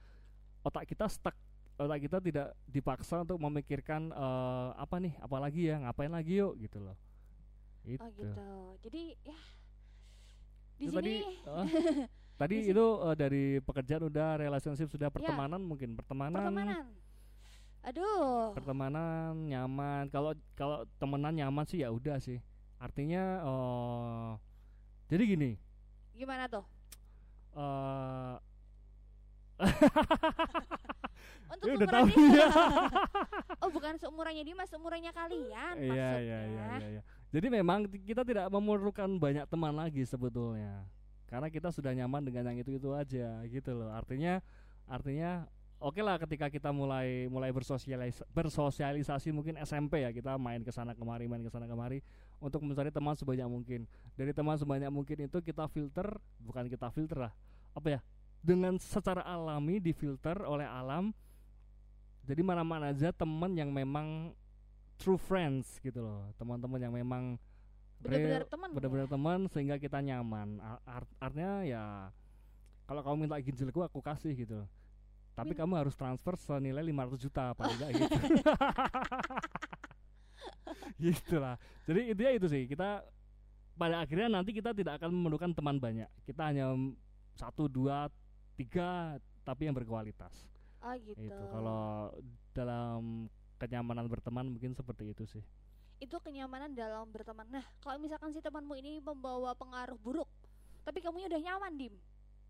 otak 0.62 0.86
kita 0.86 1.10
stuck, 1.10 1.34
otak 1.74 1.98
kita 1.98 2.22
tidak 2.22 2.54
dipaksa 2.70 3.26
untuk 3.26 3.42
memikirkan 3.42 4.14
eh 4.14 4.70
apa 4.78 5.02
nih, 5.02 5.18
apalagi 5.18 5.66
ya, 5.66 5.82
ngapain 5.82 6.14
lagi 6.14 6.38
yuk 6.38 6.54
gitu 6.62 6.78
loh. 6.78 6.94
Itu. 7.82 7.98
Oh 7.98 8.10
gitu. 8.14 8.48
Jadi 8.86 9.18
ya 9.26 9.34
di 10.82 10.84
Itu 10.84 10.92
sini 10.92 10.98
tadi 10.98 11.14
eh, 11.22 11.66
tadi 12.34 12.54
Di 12.56 12.62
sini- 12.64 12.72
itu 12.72 12.86
eh, 13.00 13.14
dari 13.14 13.44
pekerjaan 13.58 14.02
udah 14.04 14.28
relationship 14.36 14.88
sudah 14.88 15.08
pertemanan 15.08 15.60
mungkin 15.60 15.94
pertemanan 15.94 16.42
pertemanan. 16.42 16.84
Aduh. 17.82 18.54
pertemanan 18.54 19.34
nyaman 19.44 20.06
kalau 20.08 20.30
kalau 20.52 20.82
temenan 20.96 21.34
nyaman 21.34 21.62
sih 21.64 21.78
ya 21.78 21.90
udah 21.90 22.18
sih 22.18 22.38
artinya 22.76 23.22
eh 23.40 24.30
jadi 25.08 25.22
gini 25.28 25.50
Gimana 26.12 26.46
tuh? 26.46 26.62
eh 27.52 28.34
Untuk 31.52 31.66
Dia 31.68 31.74
udah 31.76 31.88
tahu 31.90 32.06
dia. 32.08 32.32
ya. 32.32 32.48
oh, 33.60 33.68
bukan 33.68 33.94
seumurannya 33.94 34.40
Dimas, 34.42 34.66
seumurannya 34.66 35.12
kalian 35.12 35.74
Iya 35.76 35.84
maksudnya. 35.84 36.08
iya 36.18 36.38
iya 36.40 36.64
iya 36.72 36.88
iya. 36.90 37.02
Jadi 37.32 37.48
memang 37.48 37.88
kita 37.88 38.28
tidak 38.28 38.52
memerlukan 38.52 39.08
banyak 39.16 39.48
teman 39.48 39.72
lagi 39.72 40.04
sebetulnya. 40.04 40.84
Karena 41.32 41.48
kita 41.48 41.72
sudah 41.72 41.96
nyaman 41.96 42.20
dengan 42.28 42.52
yang 42.52 42.60
itu-itu 42.60 42.92
aja 42.92 43.40
gitu 43.48 43.72
loh. 43.72 43.88
Artinya 43.88 44.44
artinya 44.84 45.48
oke 45.80 45.96
lah 46.04 46.20
ketika 46.20 46.52
kita 46.52 46.68
mulai 46.68 47.24
mulai 47.32 47.48
bersosialis 47.48 48.20
bersosialisasi 48.36 49.32
mungkin 49.32 49.56
SMP 49.64 50.04
ya 50.04 50.12
kita 50.12 50.36
main 50.36 50.60
ke 50.60 50.68
sana 50.68 50.92
kemari 50.92 51.24
main 51.24 51.40
ke 51.40 51.48
sana 51.48 51.64
kemari 51.64 52.04
untuk 52.36 52.60
mencari 52.60 52.92
teman 52.92 53.16
sebanyak 53.16 53.48
mungkin. 53.48 53.88
Dari 54.12 54.36
teman 54.36 54.60
sebanyak 54.60 54.92
mungkin 54.92 55.24
itu 55.24 55.40
kita 55.40 55.64
filter 55.72 56.12
bukan 56.36 56.68
kita 56.68 56.92
filter 56.92 57.16
lah. 57.16 57.32
Apa 57.72 57.96
ya? 57.96 58.00
Dengan 58.44 58.76
secara 58.76 59.24
alami 59.24 59.80
difilter 59.80 60.36
oleh 60.44 60.68
alam. 60.68 61.16
Jadi 62.28 62.44
mana-mana 62.44 62.92
aja 62.92 63.08
teman 63.08 63.56
yang 63.56 63.72
memang 63.72 64.36
true 65.02 65.18
friends 65.18 65.76
gitu 65.78 65.98
loh 65.98 66.30
teman-teman 66.36 66.78
yang 66.80 66.94
memang 66.94 67.34
Benar-benar 67.98 68.42
teman. 68.44 68.68
benar-benar 68.72 69.06
ya? 69.06 69.12
teman 69.12 69.38
sehingga 69.46 69.76
kita 69.76 69.98
nyaman 69.98 70.48
art- 70.82 71.16
artinya 71.18 71.62
ya 71.62 72.10
kalau 72.84 73.00
kamu 73.00 73.16
minta 73.20 73.38
ginjalku 73.38 73.78
aku 73.80 73.98
kasih 74.00 74.34
gitu 74.36 74.54
loh. 74.56 74.68
tapi 75.32 75.50
Min- 75.50 75.60
kamu 75.60 75.72
harus 75.76 75.94
transfer 75.94 76.34
senilai 76.36 76.82
500 76.82 77.18
juta 77.20 77.44
paling 77.52 77.74
enggak 77.74 77.90
gitu 77.94 78.14
gitulah 81.00 81.56
jadi 81.84 82.00
intinya 82.08 82.32
itu 82.32 82.46
sih 82.48 82.62
kita 82.64 83.02
pada 83.72 83.96
akhirnya 83.98 84.28
nanti 84.28 84.50
kita 84.50 84.70
tidak 84.70 85.00
akan 85.00 85.10
memerlukan 85.10 85.50
teman 85.50 85.78
banyak 85.78 86.06
kita 86.22 86.42
hanya 86.44 86.74
satu 87.32 87.66
dua 87.66 88.06
tiga 88.54 89.16
tapi 89.42 89.66
yang 89.66 89.74
berkualitas 89.74 90.46
Oh 90.82 90.94
gitu. 90.98 91.14
itu 91.22 91.42
kalau 91.48 92.10
dalam 92.50 93.30
kenyamanan 93.62 94.10
berteman 94.10 94.50
mungkin 94.50 94.74
seperti 94.74 95.14
itu 95.14 95.22
sih 95.24 95.44
itu 96.02 96.18
kenyamanan 96.18 96.74
dalam 96.74 97.06
berteman. 97.14 97.46
Nah, 97.46 97.62
kalau 97.78 97.94
misalkan 98.02 98.34
si 98.34 98.42
temanmu 98.42 98.74
ini 98.74 98.98
membawa 98.98 99.54
pengaruh 99.54 99.94
buruk, 100.02 100.26
tapi 100.82 100.98
kamunya 100.98 101.30
udah 101.30 101.38
nyaman, 101.38 101.72
Dim. 101.78 101.94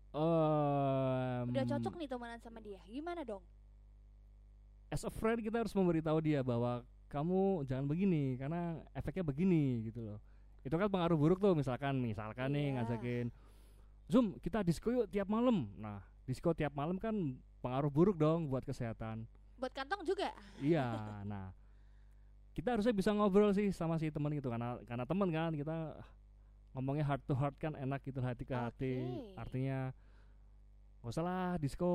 Udah 0.09 1.61
Em, 1.61 1.69
cocok 1.69 1.93
nih 2.01 2.09
temenan 2.09 2.41
sama 2.41 2.57
dia. 2.65 2.81
Gimana 2.89 3.21
dong? 3.21 3.45
as 4.89 5.01
a 5.01 5.09
friend 5.09 5.41
kita 5.41 5.57
harus 5.61 5.73
memberitahu 5.73 6.21
dia 6.21 6.41
bahwa 6.41 6.85
kamu 7.09 7.65
jangan 7.65 7.85
begini 7.85 8.37
karena 8.37 8.77
efeknya 8.93 9.25
begini 9.25 9.89
gitu 9.89 10.05
loh 10.05 10.19
itu 10.61 10.69
kan 10.69 10.85
pengaruh 10.85 11.17
buruk 11.17 11.41
tuh 11.41 11.57
misalkan 11.57 11.97
misalkan 11.97 12.53
nih 12.53 12.69
Iya. 12.69 12.73
ngajakin 12.77 13.25
zoom 14.05 14.37
kita 14.37 14.61
disco 14.61 14.93
yuk 14.93 15.09
tiap 15.09 15.25
malam 15.25 15.65
nah 15.81 15.97
disco 16.29 16.53
tiap 16.53 16.77
malam 16.77 17.01
kan 17.01 17.13
pengaruh 17.65 17.89
buruk 17.89 18.21
dong 18.21 18.45
buat 18.45 18.61
kesehatan 18.61 19.25
Buat 19.63 19.73
kantong 19.73 20.03
juga. 20.03 20.27
iya 20.59 20.91
nah 21.23 21.55
kita 22.51 22.75
harusnya 22.75 22.91
bisa 22.91 23.09
ngobrol 23.09 23.49
sih 23.49 23.71
sama 23.71 23.95
si 23.95 24.11
teman 24.11 24.29
gitu 24.35 24.51
karena 24.51 24.75
karena 24.83 25.07
teman 25.07 25.29
kan 25.31 25.51
kita 25.55 25.95
ngomongnya 26.75 27.05
heart 27.07 27.23
to 27.23 27.33
heart 27.33 27.55
kan 27.55 27.73
enak 27.73 28.03
gitu 28.03 28.19
hati 28.19 28.43
ke 28.43 28.53
hati 28.53 28.93
Oke. 28.99 29.39
artinya 29.39 29.79
nggak 30.99 31.09
usah 31.09 31.23
lah 31.23 31.49
disco 31.57 31.93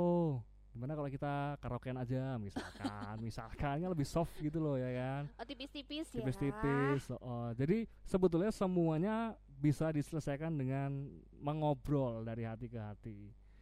gimana 0.72 0.94
kalau 0.94 1.07
kita 1.07 1.35
karaokean 1.59 1.98
aja 1.98 2.40
misalkan 2.40 3.16
misalkan 3.28 3.76
kan 3.83 3.90
lebih 3.90 4.09
soft 4.09 4.33
gitu 4.40 4.59
loh 4.59 4.74
ya 4.74 4.90
kan 4.94 5.22
Oh, 5.37 5.46
tipis-tipis 5.46 6.09
ya. 6.11 6.22
tipis-tipis 6.22 7.02
oh, 7.14 7.50
jadi 7.52 7.87
sebetulnya 8.02 8.50
semuanya 8.50 9.37
bisa 9.59 9.90
diselesaikan 9.90 10.54
dengan 10.54 11.07
mengobrol 11.38 12.22
dari 12.22 12.46
hati 12.46 12.66
ke 12.66 12.78
hati 12.78 13.18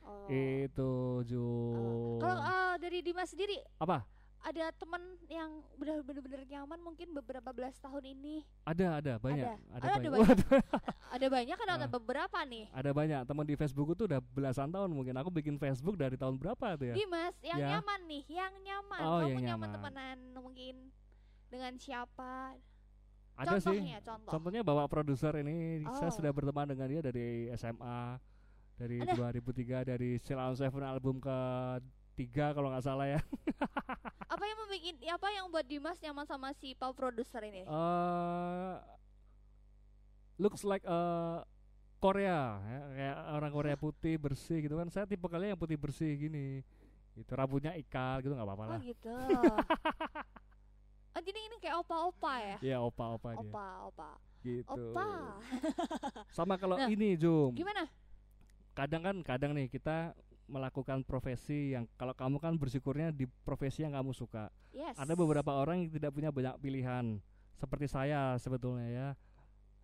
Oh. 0.06 0.26
itu 0.30 0.92
Ju 1.24 1.42
Oh. 1.74 2.18
Kalau 2.18 2.40
eh, 2.40 2.74
dari 2.78 2.98
Dimas 3.00 3.26
sendiri 3.26 3.58
apa? 3.76 4.06
ada 4.38 4.70
teman 4.70 5.02
yang 5.26 5.58
benar 5.74 6.06
benar 6.06 6.46
nyaman 6.46 6.78
mungkin 6.78 7.10
beberapa 7.10 7.50
belas 7.50 7.74
tahun 7.76 8.14
ini? 8.14 8.46
Ada 8.62 9.02
ada. 9.02 9.12
Banyak. 9.18 9.42
Ada. 9.42 9.58
ada, 9.74 9.82
ada 9.82 10.06
banyak. 10.06 10.22
banyak. 10.22 10.38
Ada 11.16 11.26
banyak 11.26 11.56
kan 11.56 11.68
ada 11.72 11.86
Ah. 11.86 11.90
beberapa 11.90 12.38
nih? 12.44 12.64
Ada 12.70 12.90
banyak. 12.92 13.20
Teman 13.24 13.42
di 13.42 13.56
Facebook 13.56 13.88
itu 13.90 14.04
udah 14.04 14.20
belasan 14.20 14.68
tahun 14.68 14.86
mungkin. 14.88 15.16
Aku 15.16 15.32
bikin 15.32 15.56
Facebook 15.56 15.96
dari 15.96 16.14
tahun 16.14 16.36
berapa 16.36 16.76
tuh 16.76 16.92
ya? 16.92 16.94
Dimas 16.94 17.34
yang 17.40 17.58
Ya. 17.58 17.68
nyaman 17.74 18.00
nih. 18.06 18.22
Yang 18.28 18.52
nyaman. 18.62 19.00
Oh, 19.00 19.18
kamu 19.18 19.30
yang 19.32 19.44
nyaman. 19.48 19.68
temenan 19.72 20.18
mungkin 20.36 20.74
dengan 21.48 21.72
siapa? 21.74 22.54
Ada 23.34 23.58
sih. 23.58 23.66
Contohnya 23.66 23.98
contoh. 24.00 24.30
Contohnya 24.30 24.62
bawa 24.62 24.84
produser 24.86 25.32
ini. 25.40 25.82
Saya 25.90 26.08
Oh. 26.08 26.14
sudah 26.14 26.30
berteman 26.30 26.68
dengan 26.68 26.86
dia 26.86 27.00
dari 27.02 27.50
SMA 27.50 28.20
dari 28.76 29.00
Ada. 29.00 29.16
2003 29.16 29.88
dari 29.88 30.20
on 30.36 30.56
Seven 30.56 30.84
album 30.84 31.16
ke 31.16 31.36
tiga 32.16 32.52
kalau 32.52 32.72
nggak 32.72 32.84
salah 32.84 33.08
ya. 33.08 33.20
apa 34.32 34.44
yang 34.44 34.56
membuat 34.60 34.96
apa 35.16 35.28
yang 35.32 35.46
buat 35.48 35.66
Dimas 35.68 35.98
nyaman 36.00 36.26
sama 36.28 36.52
si 36.56 36.72
Pak 36.72 36.96
produser 36.96 37.44
ini 37.44 37.64
Eh 37.64 38.74
looks 40.36 40.64
like 40.64 40.84
eh 40.84 41.38
Korea 41.96 42.60
ya, 42.60 42.80
kayak 42.92 43.16
orang 43.40 43.52
Korea 43.52 43.76
putih 43.84 44.20
bersih 44.20 44.60
gitu 44.60 44.76
kan. 44.76 44.88
Saya 44.92 45.08
tipe 45.08 45.24
kalian 45.24 45.56
yang 45.56 45.60
putih 45.60 45.80
bersih 45.80 46.12
gini. 46.16 46.60
Itu 47.16 47.32
rambutnya 47.32 47.72
ikal 47.72 48.20
gitu 48.20 48.36
nggak 48.36 48.44
apa-apa 48.44 48.64
oh 48.64 48.68
lah. 48.76 48.80
gitu 48.84 49.08
oh 51.16 51.22
jadi 51.24 51.40
ini 51.48 51.56
kayak 51.56 51.80
opa-opa 51.80 52.32
ya 52.44 52.56
Iya 52.60 52.76
opa-opa 52.84 53.28
dia 53.32 53.40
opa 53.40 53.66
opa 53.88 54.10
gitu. 54.44 54.68
opa 54.92 55.40
Sama 56.28 56.60
kalau 56.60 56.76
Nah, 56.76 56.92
ini 56.92 57.16
Jum. 57.16 57.56
gimana 57.56 57.88
kadang 58.76 59.02
kan 59.02 59.16
kadang 59.24 59.56
nih 59.56 59.72
kita 59.72 60.12
melakukan 60.46 61.02
profesi 61.02 61.74
yang 61.74 61.88
kalau 61.98 62.14
kamu 62.14 62.36
kan 62.38 62.54
bersyukurnya 62.54 63.10
di 63.10 63.26
profesi 63.42 63.82
yang 63.82 63.96
kamu 63.96 64.12
suka. 64.12 64.52
yes 64.70 64.94
Ada 64.94 65.16
beberapa 65.16 65.50
orang 65.56 65.82
yang 65.82 65.90
tidak 65.90 66.14
punya 66.14 66.30
banyak 66.30 66.54
pilihan. 66.60 67.18
Seperti 67.56 67.88
saya 67.88 68.36
sebetulnya 68.36 68.86
ya. 68.86 69.08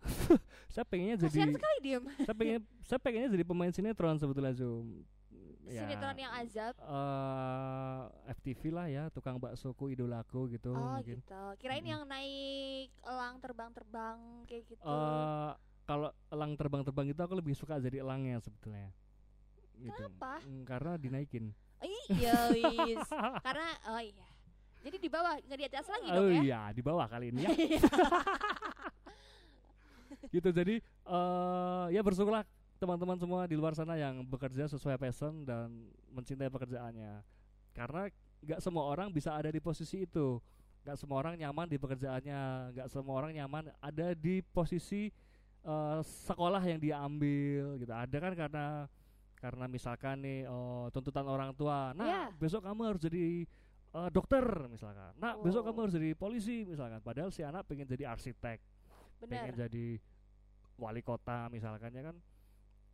saya 0.73 0.83
pengennya 0.83 1.15
jadi 1.15 1.47
sekali 1.47 1.77
diem 1.79 2.03
saya 2.27 2.35
pengen 2.35 2.59
saya 2.83 2.99
pengennya 2.99 3.29
jadi 3.31 3.43
pemain 3.47 3.71
sinetron 3.71 4.19
sebetulnya 4.19 4.51
Zoom. 4.51 5.03
Ya, 5.63 5.87
sinetron 5.87 6.19
yang 6.19 6.31
azab 6.43 6.75
eh, 6.75 8.01
FTV 8.35 8.61
lah 8.75 8.87
ya, 8.91 9.03
tukang 9.15 9.39
baksoku 9.39 9.95
idolaku 9.95 10.51
gitu 10.51 10.75
oh 10.75 10.99
mungkin. 10.99 11.23
gitu 11.23 11.41
kirain 11.55 11.79
Mm-mm. 11.79 11.91
yang 11.95 12.03
naik 12.03 12.91
elang 12.99 13.39
terbang-terbang 13.39 14.19
kayak 14.43 14.63
gitu 14.67 14.83
Eh, 14.83 15.51
kalau 15.83 16.09
elang 16.31 16.55
terbang-terbang 16.55 17.11
itu 17.11 17.21
aku 17.21 17.33
lebih 17.37 17.53
suka 17.55 17.79
jadi 17.79 18.03
elangnya 18.03 18.39
sebetulnya. 18.39 18.91
Gitu. 19.79 19.91
Kenapa? 19.91 20.39
Mm, 20.47 20.63
Karena 20.63 20.91
dinaikin. 20.95 21.45
iya 22.07 22.47
wis 22.47 23.03
karena 23.45 23.67
oh 23.91 23.99
iya 23.99 24.27
jadi 24.87 24.97
di 25.03 25.09
bawah 25.11 25.35
nggak 25.35 25.59
di 25.59 25.65
atas 25.67 25.87
lagi 25.91 26.07
Oh 26.11 26.15
dong 26.15 26.31
ya 26.31 26.39
iya, 26.39 26.61
di 26.71 26.79
bawah 26.79 27.03
kali 27.11 27.35
ini 27.35 27.43
ya. 27.43 27.51
gitu 30.35 30.49
jadi 30.55 30.79
eh 30.83 31.85
ya 31.91 31.99
bersyukurlah 31.99 32.47
teman-teman 32.83 33.15
semua 33.15 33.47
di 33.47 33.55
luar 33.55 33.71
sana 33.71 33.95
yang 33.95 34.27
bekerja 34.27 34.67
sesuai 34.67 34.99
passion 34.99 35.47
dan 35.47 35.71
mencintai 36.11 36.51
pekerjaannya. 36.51 37.23
Karena 37.71 38.11
nggak 38.43 38.59
semua 38.59 38.83
orang 38.91 39.07
bisa 39.07 39.31
ada 39.31 39.47
di 39.47 39.63
posisi 39.63 40.03
itu. 40.03 40.43
Nggak 40.83 40.99
semua 40.99 41.23
orang 41.23 41.39
nyaman 41.39 41.71
di 41.71 41.79
pekerjaannya, 41.79 42.39
nggak 42.75 42.87
semua 42.91 43.15
orang 43.15 43.31
nyaman 43.31 43.71
ada 43.79 44.11
di 44.11 44.43
posisi 44.51 45.07
eh, 45.63 45.99
sekolah 46.03 46.61
yang 46.63 46.79
dia 46.79 46.99
ambil 46.99 47.79
gitu. 47.79 47.91
Ada 47.91 48.17
kan 48.19 48.33
karena 48.35 48.65
karena 49.37 49.65
misalkan 49.67 50.23
nih 50.23 50.47
oh, 50.47 50.87
tuntutan 50.87 51.27
orang 51.27 51.51
tua, 51.51 51.91
nah 51.91 52.07
Iya. 52.07 52.23
besok 52.39 52.63
kamu 52.63 52.81
harus 52.95 53.01
jadi 53.03 53.43
eh, 53.93 54.09
dokter 54.09 54.43
misalkan. 54.71 55.11
Nah, 55.19 55.35
besok 55.37 55.63
Oh. 55.63 55.65
kamu 55.69 55.77
harus 55.87 55.95
jadi 55.95 56.09
polisi 56.15 56.63
misalkan. 56.63 57.03
Padahal 57.03 57.29
si 57.29 57.43
anak 57.43 57.67
pengen 57.67 57.83
jadi 57.85 58.07
arsitek, 58.07 58.59
pengen 59.19 59.51
benar 59.51 59.67
jadi 59.67 59.99
wali 60.73 61.01
kota 61.03 61.47
misalkan 61.47 61.91
ya 61.91 62.03
kan. 62.07 62.15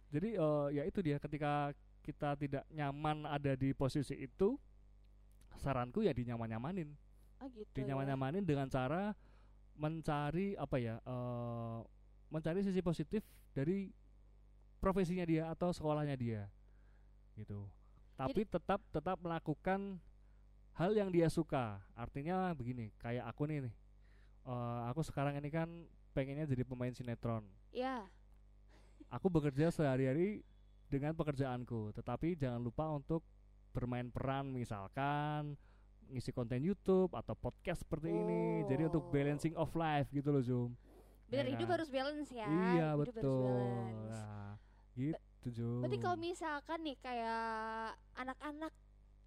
Jadi 0.10 0.30
eh, 0.34 0.68
ya 0.74 0.84
itu 0.90 1.00
dia 1.06 1.22
ketika 1.22 1.70
kita 2.02 2.34
tidak 2.34 2.66
nyaman 2.74 3.30
ada 3.30 3.54
di 3.54 3.70
posisi 3.72 4.18
itu, 4.18 4.58
saranku 5.62 6.02
ya 6.02 6.12
dinyaman-nyamanin. 6.12 6.90
oh 7.40 7.48
gitu 7.54 7.70
ya. 7.70 7.76
Dinyaman-nyamanin 7.78 8.42
dengan 8.44 8.66
cara 8.68 9.14
mencari 9.78 10.58
apa 10.58 10.76
ya? 10.76 10.98
eh, 11.00 11.80
mencari 12.30 12.62
sisi 12.62 12.80
positif 12.80 13.22
dari 13.52 13.90
profesinya 14.78 15.26
dia 15.26 15.50
atau 15.50 15.70
sekolahnya 15.70 16.16
dia. 16.16 16.48
Gitu. 17.36 17.66
Tapi 18.16 18.44
tetap 18.44 18.80
tetap 18.90 19.18
melakukan 19.20 20.00
hal 20.74 20.92
yang 20.94 21.10
dia 21.10 21.28
suka. 21.28 21.80
Artinya 21.94 22.54
begini, 22.54 22.92
kayak 22.98 23.28
aku 23.28 23.46
nih 23.46 23.68
nih. 23.68 23.74
eh, 24.40 24.82
aku 24.90 25.04
sekarang 25.04 25.36
ini 25.36 25.50
kan 25.50 25.68
pengennya 26.10 26.48
jadi 26.48 26.64
pemain 26.64 26.90
sinetron. 26.90 27.46
Ya, 27.70 28.08
Aku 29.10 29.26
bekerja 29.26 29.70
sehari-hari 29.70 30.46
dengan 30.86 31.14
pekerjaanku, 31.14 31.94
tetapi 31.94 32.38
jangan 32.38 32.62
lupa 32.62 32.86
untuk 32.90 33.26
bermain 33.72 34.10
peran 34.10 34.50
misalkan 34.50 35.58
ngisi 36.10 36.30
konten 36.30 36.62
YouTube 36.62 37.14
atau 37.14 37.34
podcast 37.34 37.82
seperti 37.82 38.10
ini. 38.10 38.66
Jadi 38.66 38.86
untuk 38.86 39.06
Oh. 39.06 39.10
balancing 39.10 39.54
of 39.54 39.70
life 39.74 40.10
gitu 40.10 40.30
loh 40.30 40.42
Zoom. 40.42 40.72
Bener 41.30 41.46
Ya 41.46 41.52
hidup 41.56 41.68
harus 41.70 41.90
balance 41.90 42.30
ya. 42.34 42.50
Iya 42.50 42.88
hidup 42.98 43.14
betul. 43.16 43.62
Nah, 44.10 44.54
gitu 44.98 45.48
Zoom. 45.50 45.82
Berarti 45.86 45.98
kalau 45.98 46.18
misalkan 46.20 46.80
nih 46.84 46.98
kayak 47.00 47.96
anak-anak 48.18 48.74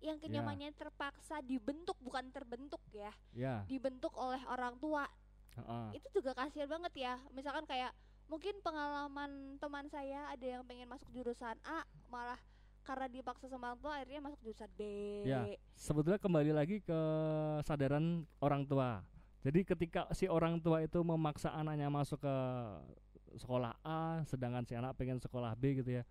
yang 0.02 0.18
Ya. 0.18 0.22
kenyamannya 0.26 0.74
terpaksa 0.74 1.38
dibentuk 1.40 1.94
bukan 2.02 2.26
terbentuk 2.34 2.82
ya, 2.90 3.14
ya, 3.30 3.62
dibentuk 3.70 4.10
oleh 4.18 4.42
orang 4.50 4.74
tua, 4.82 5.06
heeh. 5.54 5.94
itu 5.94 6.08
juga 6.18 6.34
kasihan 6.34 6.66
banget 6.66 6.92
ya. 6.98 7.14
Misalkan 7.30 7.62
kayak 7.70 7.94
mungkin 8.26 8.58
pengalaman 8.66 9.62
teman 9.62 9.86
saya 9.86 10.26
ada 10.26 10.42
yang 10.42 10.66
pengen 10.66 10.90
masuk 10.90 11.06
jurusan 11.14 11.54
A, 11.62 11.86
malah 12.10 12.38
karena 12.82 13.06
dipaksa 13.06 13.46
sama 13.46 13.70
orang 13.72 13.78
tua 13.78 13.92
akhirnya 13.94 14.20
masuk 14.26 14.42
jurusan 14.42 14.70
B. 14.74 14.80
Ya. 15.22 15.46
sebetulnya 15.78 16.18
kembali 16.18 16.50
lagi 16.50 16.82
ke 16.82 16.98
sadaran 17.62 18.26
orang 18.42 18.66
tua. 18.66 19.06
Jadi 19.42 19.66
ketika 19.66 20.06
si 20.14 20.30
orang 20.30 20.62
tua 20.62 20.86
itu 20.86 21.02
memaksa 21.02 21.50
anaknya 21.50 21.90
masuk 21.90 22.22
ke 22.22 22.34
sekolah 23.34 23.74
A, 23.82 24.22
sedangkan 24.28 24.62
si 24.62 24.76
anak 24.78 24.94
pengen 24.94 25.18
sekolah 25.18 25.56
B 25.58 25.82
gitu 25.82 25.98
ya. 25.98 26.02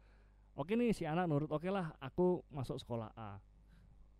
Oke 0.58 0.76
nih 0.76 0.92
si 0.92 1.08
anak 1.08 1.32
nurut, 1.32 1.48
oke 1.48 1.68
lah 1.72 1.96
aku 2.04 2.44
masuk 2.52 2.76
sekolah 2.82 3.08
A. 3.16 3.40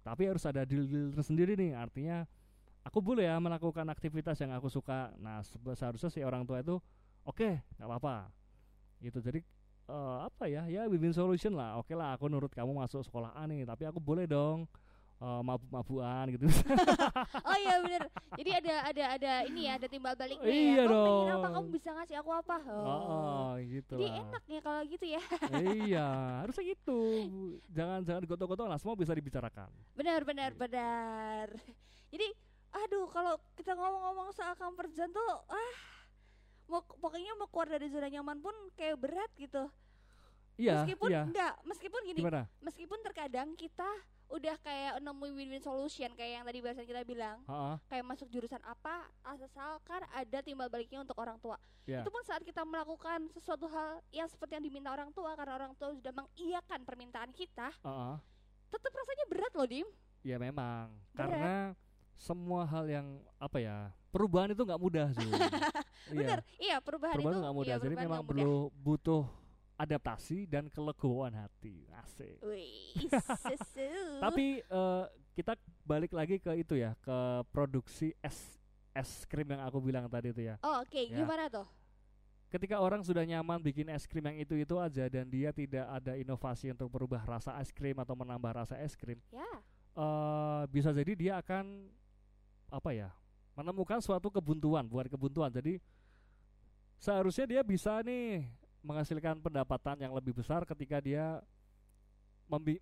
Tapi 0.02 0.32
harus 0.32 0.42
ada 0.48 0.66
deal-deal 0.66 1.14
tersendiri 1.14 1.54
nih, 1.60 1.78
artinya 1.78 2.26
aku 2.88 3.04
boleh 3.04 3.28
ya 3.30 3.38
melakukan 3.38 3.86
aktivitas 3.92 4.40
yang 4.42 4.56
aku 4.56 4.72
suka. 4.72 5.14
Nah 5.20 5.44
se- 5.46 5.60
seharusnya 5.78 6.10
si 6.10 6.22
orang 6.24 6.48
tua 6.48 6.64
itu 6.64 6.80
oke 7.28 7.50
nggak 7.78 7.88
apa-apa. 7.88 8.32
Gitu 9.04 9.20
jadi 9.20 9.40
eh, 9.92 10.18
apa 10.26 10.46
ya 10.48 10.66
ya 10.72 10.88
win-win 10.88 11.14
solution 11.14 11.54
lah. 11.58 11.78
Oke 11.82 11.94
lah 11.98 12.16
aku 12.16 12.32
nurut 12.32 12.54
kamu 12.54 12.74
masuk 12.74 13.04
sekolah 13.06 13.36
A 13.36 13.44
nih, 13.50 13.68
tapi 13.68 13.84
aku 13.90 14.00
boleh 14.00 14.24
dong 14.30 14.66
eh, 15.22 15.42
mabuk-mabukan 15.42 16.26
gitu. 16.34 16.46
Oh 17.48 17.58
iya 17.58 17.76
bener. 17.80 18.02
Jadi 18.34 18.52
ada 18.58 18.74
ada 18.88 19.04
ada 19.18 19.32
ini 19.46 19.68
ya, 19.68 19.78
ada 19.78 19.88
timbal 19.88 20.14
baliknya 20.16 20.48
Iya 20.48 20.62
ya. 20.82 20.84
Kamu 20.88 21.04
pengen 21.04 21.28
apa? 21.28 21.38
dong. 21.42 21.54
Kamu 21.54 21.68
bisa 21.70 21.90
ngasih 21.94 22.16
aku 22.20 22.32
apa? 22.32 22.58
Oh. 22.66 22.82
Oh, 22.82 23.02
oh, 23.06 23.50
gitu 23.60 23.96
Jadi 23.96 24.08
lah. 24.10 24.22
enak 24.26 24.44
ya 24.48 24.60
kalau 24.62 24.82
gitu 24.84 25.06
ya. 25.06 25.22
iya, 25.86 26.08
harusnya 26.42 26.64
gitu. 26.68 27.00
Jangan 27.70 28.00
jangan 28.02 28.22
gotong-gotong 28.26 28.68
lah, 28.68 28.78
semua 28.80 28.96
bisa 28.96 29.12
dibicarakan. 29.12 29.70
Benar 29.94 30.22
benar 30.24 30.50
Gitu. 30.52 30.62
benar. 30.62 31.48
Jadi 32.10 32.28
aduh 32.72 33.06
kalau 33.08 33.36
kita 33.54 33.76
ngomong-ngomong 33.76 34.32
soal 34.32 34.56
comfort 34.56 34.92
zone 34.92 35.12
tuh 35.12 35.32
ah 35.48 35.74
mau 36.66 36.80
pokoknya 36.88 37.36
mau 37.36 37.52
keluar 37.52 37.68
dari 37.68 37.92
zona 37.92 38.08
nyaman 38.08 38.40
pun 38.40 38.56
kayak 38.74 38.96
berat 38.96 39.32
gitu. 39.36 39.68
Iya, 40.56 40.84
meskipun 40.84 41.10
iya. 41.10 41.24
enggak, 41.26 41.54
meskipun 41.64 42.00
gini, 42.06 42.20
Gimana? 42.22 42.44
meskipun 42.62 43.00
terkadang 43.02 43.56
kita 43.56 43.88
udah 44.32 44.56
kayak 44.64 45.04
nemuin 45.04 45.34
win-win 45.36 45.64
solution 45.64 46.08
kayak 46.16 46.40
yang 46.40 46.46
tadi 46.48 46.60
barusan 46.64 46.88
kita 46.88 47.04
bilang, 47.04 47.44
Heeh, 47.44 47.76
kayak 47.92 48.06
masuk 48.08 48.28
jurusan 48.32 48.64
apa 48.64 49.12
asalkan 49.22 50.02
ada 50.08 50.40
timbal 50.40 50.72
baliknya 50.72 51.04
untuk 51.04 51.20
orang 51.20 51.36
tua. 51.38 51.60
ya. 51.84 52.02
Itu 52.02 52.10
pun 52.10 52.24
saat 52.24 52.42
kita 52.42 52.64
melakukan 52.64 53.28
sesuatu 53.36 53.68
hal 53.68 54.00
yang 54.16 54.32
seperti 54.32 54.56
yang 54.56 54.64
diminta 54.64 54.90
orang 54.90 55.12
tua 55.12 55.36
karena 55.36 55.54
orang 55.60 55.74
tua 55.76 55.92
sudah 55.92 56.16
mengiyakan 56.16 56.80
permintaan 56.88 57.32
kita, 57.36 57.76
Heeh. 57.84 58.16
tetap 58.72 58.92
rasanya 58.96 59.26
berat 59.28 59.54
loh, 59.54 59.68
Dim. 59.68 59.88
Ya 60.24 60.38
memang, 60.40 60.96
Berat. 61.12 61.18
karena 61.18 61.56
semua 62.16 62.62
hal 62.70 62.86
yang 62.86 63.08
apa 63.42 63.58
ya 63.58 63.90
perubahan 64.14 64.54
itu 64.54 64.62
nggak 64.62 64.78
mudah 64.80 65.08
sih. 65.18 65.28
Bener, 66.16 66.40
iya 66.62 66.78
perubahan, 66.80 67.18
perubahan 67.18 67.36
itu 67.36 67.44
nggak 67.44 67.56
mudah. 67.58 67.76
iya, 67.76 67.84
Jadi 67.84 67.96
memang 67.98 68.22
perlu 68.24 68.70
butuh 68.80 69.26
adaptasi 69.82 70.46
dan 70.46 70.70
kelegowoan 70.70 71.34
hati. 71.34 71.90
Asik. 71.98 72.38
Wih. 72.46 72.94
Tapi 74.24 74.62
eh, 74.62 75.04
kita 75.34 75.58
balik 75.82 76.14
lagi 76.14 76.38
ke 76.38 76.54
itu 76.54 76.78
ya, 76.78 76.94
ke 77.02 77.42
produksi 77.50 78.14
es 78.22 78.62
es 78.92 79.24
krim 79.26 79.48
yang 79.50 79.64
aku 79.66 79.82
bilang 79.82 80.06
tadi 80.06 80.30
itu 80.30 80.44
ya. 80.46 80.60
Oh, 80.62 80.84
oke, 80.84 81.00
Ya. 81.10 81.18
gimana 81.24 81.48
tuh? 81.50 81.66
Ketika 82.52 82.84
orang 82.84 83.00
sudah 83.00 83.24
nyaman 83.24 83.64
bikin 83.64 83.88
es 83.88 84.04
krim 84.04 84.28
yang 84.28 84.36
itu-itu 84.36 84.76
aja 84.76 85.08
dan 85.08 85.24
dia 85.32 85.56
tidak 85.56 85.88
ada 85.88 86.20
inovasi 86.20 86.68
untuk 86.76 86.92
berubah 86.92 87.24
rasa 87.24 87.56
es 87.64 87.72
krim 87.72 87.96
atau 87.96 88.12
menambah 88.12 88.52
rasa 88.52 88.76
es 88.84 88.92
krim, 89.00 89.18
Ya, 89.32 89.48
eh 89.96 90.62
bisa 90.68 90.92
jadi 90.92 91.16
dia 91.16 91.34
akan 91.40 91.88
apa 92.68 92.92
ya 92.92 93.12
menemukan 93.56 94.00
suatu 94.00 94.32
kebuntuan 94.32 94.88
bukan 94.88 95.12
kebuntuan 95.12 95.52
jadi 95.52 95.80
seharusnya 97.00 97.44
dia 97.48 97.62
bisa 97.64 98.00
nih 98.00 98.48
menghasilkan 98.82 99.40
pendapatan 99.42 99.98
yang 100.02 100.14
lebih 100.14 100.34
besar 100.34 100.66
ketika 100.66 100.98
dia 101.02 101.40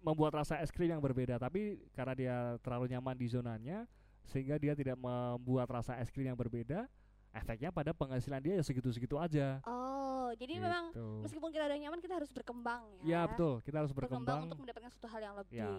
membuat 0.01 0.41
rasa 0.41 0.57
es 0.65 0.73
krim 0.73 0.89
yang 0.89 1.03
berbeda 1.03 1.37
tapi 1.37 1.77
karena 1.93 2.13
dia 2.17 2.35
terlalu 2.65 2.89
nyaman 2.89 3.13
di 3.13 3.29
zonanya 3.29 3.85
sehingga 4.25 4.57
dia 4.57 4.73
tidak 4.73 4.97
membuat 4.97 5.69
rasa 5.69 5.99
es 6.01 6.09
krim 6.09 6.25
yang 6.25 6.39
berbeda 6.39 6.89
efeknya 7.29 7.69
pada 7.69 7.93
penghasilan 7.93 8.41
dia 8.41 8.57
ya 8.57 8.63
segitu-segitu 8.65 9.13
aja 9.21 9.61
oh, 9.69 10.33
jadi 10.33 10.57
memang 10.57 10.89
Gitu. 10.89 11.05
meskipun 11.21 11.49
kita 11.53 11.63
udah 11.69 11.79
nyaman 11.79 11.99
kita 12.01 12.13
harus 12.17 12.31
berkembang 12.33 12.83
ya. 13.05 13.05
ya 13.05 13.21
betul 13.29 13.53
kita 13.61 13.77
harus 13.85 13.93
Berkembang 13.93 14.25
berkembang 14.25 14.39
untuk 14.49 14.59
mendapatkan 14.65 14.89
suatu 14.89 15.07
hal 15.13 15.21
yang 15.21 15.35
lebih. 15.37 15.61
Ya. 15.61 15.69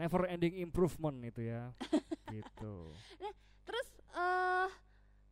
never 0.00 0.20
ending 0.32 0.54
improvement 0.64 1.16
itu 1.20 1.44
ya 1.44 1.70
gitu 2.34 2.96
Terus 3.68 3.88
eh 4.16 4.68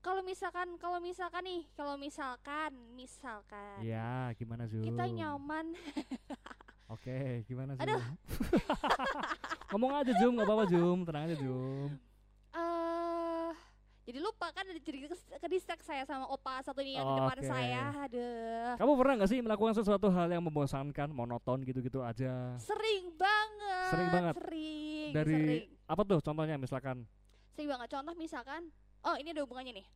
kalau 0.09 0.25
misalkan 0.25 0.69
kalau 0.81 0.99
misalkan 1.05 1.43
nih, 1.45 1.63
kalau 1.77 1.95
misalkan 2.01 2.73
misalkan 2.97 3.85
ya 3.85 4.33
gimana 4.41 4.65
Zul 4.65 4.81
kita 4.81 5.05
nyaman 5.05 5.77
Oke, 6.89 7.45
gimana 7.45 7.77
Zoom? 7.77 7.85
Aduh. 7.85 8.01
Ngomong 9.77 9.93
aja 10.01 10.13
Zoom, 10.17 10.41
nggak 10.41 10.49
apa-apa 10.49 10.65
Zoom, 10.73 11.05
tenang 11.05 11.29
aja 11.29 11.37
Zoom. 11.37 12.01
eh 12.57 13.53
jadi 14.09 14.25
lupa 14.25 14.49
kan 14.57 14.65
ada 14.65 14.81
jadi 14.81 15.05
kedistek 15.37 15.85
saya 15.85 16.09
sama 16.09 16.25
opa 16.33 16.65
satu 16.65 16.81
nih 16.81 16.97
yang 16.97 17.05
di 17.05 17.15
depan 17.21 17.39
saya. 17.45 17.93
Aduh. 18.09 18.73
Kamu 18.81 18.93
pernah 18.97 19.21
nggak 19.21 19.29
sih 19.29 19.45
melakukan 19.45 19.77
sesuatu 19.77 20.09
hal 20.09 20.33
yang 20.33 20.41
membosankan, 20.41 21.13
monoton 21.13 21.61
gitu-gitu 21.69 22.01
aja? 22.01 22.57
Sering 22.57 23.13
banget. 23.21 23.91
Sering 23.93 24.09
banget. 24.09 24.35
Sering. 24.41 25.11
Dari 25.13 25.41
sering. 25.45 25.93
apa 25.93 26.01
tuh 26.09 26.19
contohnya 26.25 26.57
misalkan? 26.57 27.05
Sering 27.53 27.69
banget. 27.69 27.89
Contoh 27.93 28.17
misalkan, 28.17 28.73
oh 29.09 29.17
ini 29.17 29.33
ada 29.33 29.43
hubungannya 29.43 29.73
nih. 29.75 29.87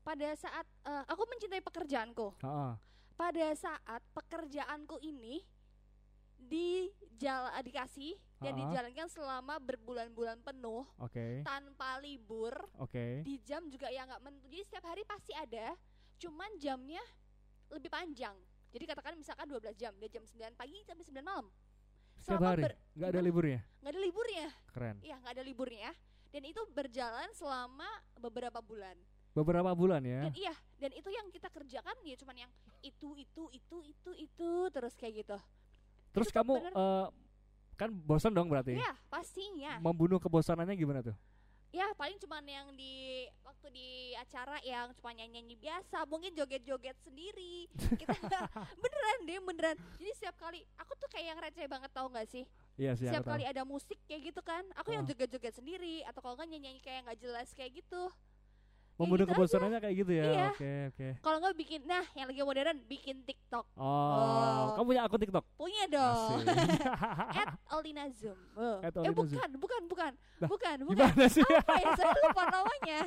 Pada 0.00 0.28
saat 0.34 0.66
eh, 0.84 1.04
aku 1.06 1.22
mencintai 1.24 1.60
pekerjaanku. 1.60 2.38
Heeh. 2.38 2.72
Pada 3.14 3.46
saat 3.54 4.02
pekerjaanku 4.10 4.98
ini 5.00 5.42
di 6.36 6.90
jala, 7.14 7.56
dikasih 7.58 8.14
dan 8.36 8.52
Ha-ha. 8.52 8.60
dijalankan 8.68 9.08
selama 9.08 9.56
berbulan-bulan 9.56 10.44
penuh 10.44 10.84
Oke, 10.98 11.40
tanpa 11.40 11.96
libur 11.96 12.52
oke. 12.76 13.24
di 13.24 13.40
jam 13.40 13.64
juga 13.66 13.88
yang 13.88 14.04
nggak 14.04 14.20
menentu 14.20 14.44
jadi 14.50 14.62
setiap 14.62 14.84
hari 14.84 15.00
pasti 15.08 15.32
ada 15.32 15.72
cuman 16.20 16.52
jamnya 16.58 17.00
lebih 17.72 17.88
panjang 17.88 18.36
jadi 18.76 18.84
katakan 18.84 19.16
misalkan 19.16 19.48
12 19.48 19.72
jam 19.72 19.96
dari 19.96 20.10
jam 20.12 20.20
9 20.20 20.36
pagi 20.52 20.84
sampai 20.84 21.04
9 21.06 21.24
malam 21.24 21.46
Setiap 22.18 22.36
selama 22.36 22.48
hari, 22.52 22.62
nggak 22.92 23.08
ada 23.08 23.20
liburnya? 23.22 23.60
nggak 23.80 23.92
ada 23.94 24.00
liburnya 24.02 24.46
Keren. 24.68 24.96
iya 25.00 25.16
nggak 25.16 25.32
ada 25.32 25.44
liburnya 25.46 25.90
dan 26.34 26.42
itu 26.42 26.58
berjalan 26.74 27.30
selama 27.30 27.86
beberapa 28.18 28.58
bulan 28.58 28.98
Beberapa 29.30 29.70
bulan 29.70 30.02
ya. 30.02 30.26
dan 30.26 30.34
iya 30.34 30.54
dan 30.78 30.90
itu 30.90 31.06
yang 31.08 31.26
kita 31.30 31.46
kerjakan 31.46 31.94
ya 32.02 32.14
cuman 32.18 32.36
yang 32.36 32.50
itu 32.82 33.14
itu 33.14 33.44
itu 33.50 33.76
itu 33.84 34.10
itu 34.20 34.50
terus 34.70 34.94
kayak 34.94 35.22
gitu 35.22 35.38
Terus 36.10 36.30
itu 36.30 36.34
kamu 36.34 36.54
eh, 36.58 37.06
kan 37.74 37.90
bosan 37.90 38.30
dong 38.30 38.46
berarti? 38.46 38.78
ya 38.78 38.94
pastinya 39.06 39.78
Membunuh 39.78 40.18
kebosanannya 40.18 40.74
gimana 40.74 41.02
tuh? 41.02 41.14
ya 41.74 41.90
paling 41.98 42.14
cuman 42.22 42.46
yang 42.46 42.70
di 42.70 43.26
waktu 43.42 43.66
di 43.74 43.88
acara 44.14 44.62
yang 44.62 44.94
cuma 44.94 45.10
nyanyi 45.10 45.42
nyanyi 45.42 45.56
biasa 45.58 46.06
mungkin 46.06 46.30
joget 46.30 46.62
joget 46.62 46.94
sendiri 47.02 47.66
kita 47.98 48.14
beneran 48.82 49.18
deh 49.26 49.38
beneran 49.42 49.76
jadi 49.98 50.10
setiap 50.14 50.38
kali 50.38 50.62
aku 50.78 50.94
tuh 50.94 51.10
kayak 51.10 51.34
yang 51.34 51.38
receh 51.42 51.66
banget 51.66 51.90
tau 51.90 52.06
gak 52.06 52.30
sih 52.30 52.46
Iya 52.76 52.92
sih, 52.92 53.06
setiap 53.06 53.22
tahu. 53.22 53.32
kali 53.32 53.44
ada 53.44 53.62
musik 53.62 53.98
kayak 54.04 54.22
gitu 54.28 54.40
kan 54.40 54.66
aku 54.74 54.90
yang 54.90 55.02
Ah. 55.02 55.08
joget 55.08 55.30
joget 55.30 55.54
sendiri 55.54 56.02
atau 56.02 56.18
kalau 56.18 56.34
nggak 56.34 56.48
nyanyi 56.48 56.78
kayak 56.78 57.04
nggak 57.04 57.18
jelas 57.18 57.48
kayak 57.50 57.70
gitu 57.72 58.10
Membunuh 58.94 59.26
gitu 59.26 59.34
kebosanannya 59.34 59.78
kayak 59.80 59.96
gitu 59.96 60.12
ya? 60.12 60.22
Iya. 60.24 60.48
Oke, 60.50 60.70
oke. 60.88 61.08
kalau 61.18 61.36
nggak 61.36 61.54
bikin 61.56 61.80
nah 61.82 62.06
yang 62.12 62.26
lagi 62.26 62.38
modern 62.40 62.78
bikin 62.84 63.16
tiktok 63.22 63.66
Oh, 63.74 63.82
Oh. 63.84 64.66
kamu 64.72 64.86
punya 64.88 65.02
akun 65.02 65.18
TikTok? 65.18 65.44
punya 65.54 65.82
dong 65.88 66.38
at 67.38 67.48
Olina 67.70 68.06
Zoom 68.10 68.38
Oh. 68.56 68.78
At 68.80 68.90
eh 68.92 69.10
bukan 69.12 69.50
bukan 69.52 69.82
bukan 69.84 70.12
Lah, 70.36 70.48
bukan 70.48 70.76
bukan 70.84 70.94
Gimana 70.96 71.26
sih? 71.26 71.42
apa 71.42 71.74
ya 71.74 71.90
saya 71.96 72.10
lupa 72.16 72.42
namanya 72.48 72.98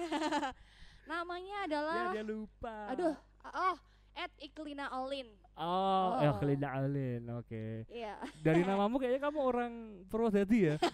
namanya 1.06 1.56
adalah 1.66 1.96
Ya 2.12 2.14
dia 2.14 2.26
lupa. 2.26 2.76
aduh 2.88 3.16
oh 3.46 3.76
at 4.14 4.32
Iklina 4.38 4.92
Olin 4.94 5.28
Oh, 5.58 6.14
Oh. 6.14 6.22
ya 6.22 6.32
Khalida 6.34 6.70
Alin. 6.72 7.24
Oke. 7.36 7.90
iya 7.90 8.14
Dari 8.38 8.62
namamu 8.62 8.96
kayaknya 8.96 9.22
kamu 9.24 9.40
orang 9.42 9.74
Purwodadi 10.06 10.70
ya? 10.70 10.76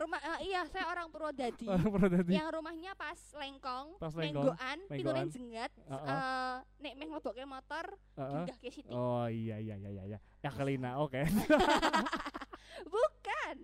rumah 0.00 0.16
eh, 0.16 0.48
iya 0.48 0.64
saya 0.64 0.88
orang 0.88 1.12
Purwodadi 1.12 1.68
Orang 1.68 1.92
Purwodadi. 1.92 2.32
yang 2.32 2.48
rumahnya 2.48 2.96
pas 2.96 3.20
lengkong, 3.36 4.00
Pas 4.00 4.08
lengkong, 4.10 4.48
nenggoan, 4.48 4.78
lenggoan. 4.80 4.96
pitulen 4.96 5.28
jengat, 5.28 5.70
Heeh. 5.76 6.08
eh, 6.08 6.54
nek 6.80 6.92
meh 6.96 7.06
ngebokke 7.06 7.44
motor, 7.44 7.84
Heeh. 8.16 8.32
pindah 8.40 8.56
ke 8.56 8.68
situ. 8.72 8.88
Oh 8.88 9.28
iya 9.28 9.60
iya 9.60 9.76
iya 9.76 9.90
iya. 10.08 10.18
Ya 10.40 10.50
oke. 10.96 11.20
Bukan. 12.88 13.56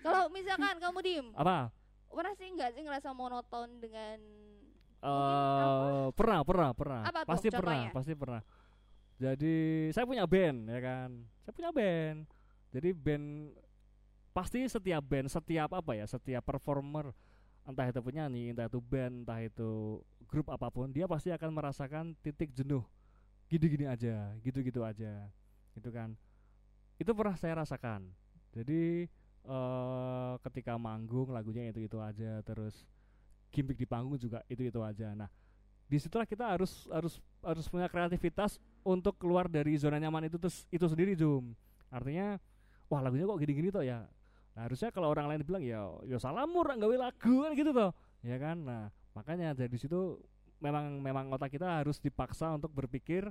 Kalau 0.00 0.30
misalkan 0.30 0.78
kamu 0.78 0.98
diem, 1.02 1.28
Apa? 1.34 1.74
pernah 2.06 2.32
sih 2.32 2.46
nggak 2.48 2.70
sih 2.72 2.80
ngerasa 2.80 3.10
monoton 3.10 3.76
dengan 3.76 4.16
Eh 5.02 6.06
pernah 6.16 6.40
pernah 6.46 6.70
pernah. 6.72 7.02
Apa 7.04 7.24
tuh 7.24 7.30
pasti 7.32 7.48
pernah, 7.52 7.90
pasti 7.92 8.12
pernah. 8.16 8.42
Jadi 9.16 9.56
saya 9.96 10.04
punya 10.04 10.24
band 10.28 10.58
ya 10.68 10.80
kan. 10.80 11.10
Saya 11.44 11.52
punya 11.56 11.70
band. 11.72 12.18
Jadi 12.72 12.88
band 12.92 13.26
pasti 14.36 14.68
setiap 14.68 15.00
band, 15.00 15.32
setiap 15.32 15.72
apa 15.72 15.96
ya, 15.96 16.04
setiap 16.04 16.44
performer 16.44 17.08
entah 17.66 17.88
itu 17.88 17.98
penyanyi, 17.98 18.52
entah 18.52 18.68
itu 18.68 18.78
band, 18.78 19.24
entah 19.24 19.40
itu 19.42 19.98
grup 20.28 20.52
apa 20.52 20.68
pun, 20.70 20.92
dia 20.92 21.08
pasti 21.08 21.32
akan 21.32 21.50
merasakan 21.50 22.12
titik 22.20 22.52
jenuh. 22.52 22.84
Gini-gini 23.48 23.88
aja, 23.88 24.34
gitu-gitu 24.44 24.84
aja. 24.84 25.30
Gitu 25.72 25.88
kan. 25.88 26.14
Itu 27.00 27.16
pernah 27.16 27.34
saya 27.38 27.58
rasakan. 27.64 28.12
Jadi 28.52 29.08
eh 29.46 30.34
ketika 30.42 30.74
manggung 30.74 31.30
lagunya 31.30 31.70
itu-itu 31.70 32.02
aja 32.02 32.42
terus 32.42 32.82
gimmick 33.56 33.80
di 33.80 33.88
panggung 33.88 34.20
juga 34.20 34.44
itu-itu 34.52 34.76
aja. 34.84 35.16
Nah, 35.16 35.32
di 35.88 35.96
situlah 35.96 36.28
kita 36.28 36.44
harus 36.44 36.84
harus 36.92 37.16
harus 37.40 37.64
punya 37.72 37.88
kreativitas 37.88 38.60
untuk 38.84 39.16
keluar 39.16 39.48
dari 39.48 39.72
zona 39.80 39.96
nyaman 39.96 40.28
itu 40.28 40.36
terus 40.36 40.68
itu 40.68 40.84
sendiri 40.84 41.16
Zoom. 41.16 41.56
Artinya 41.88 42.36
wah 42.92 43.00
lagunya 43.00 43.24
kok 43.24 43.40
gini-gini 43.40 43.72
toh 43.72 43.80
ya. 43.80 44.04
Nah, 44.52 44.68
harusnya 44.68 44.92
kalau 44.92 45.08
orang 45.08 45.32
lain 45.32 45.40
bilang 45.40 45.64
ya 45.64 45.88
ya 46.04 46.20
salamur 46.20 46.68
gawe 46.68 46.96
lagu 47.00 47.34
kan 47.40 47.56
gitu 47.56 47.72
toh. 47.72 47.96
Ya 48.20 48.36
kan? 48.36 48.60
Nah, 48.60 48.92
makanya 49.16 49.56
dari 49.56 49.80
situ 49.80 50.20
memang 50.60 51.00
memang 51.00 51.32
otak 51.32 51.56
kita 51.56 51.80
harus 51.80 51.96
dipaksa 51.96 52.52
untuk 52.52 52.72
berpikir 52.72 53.28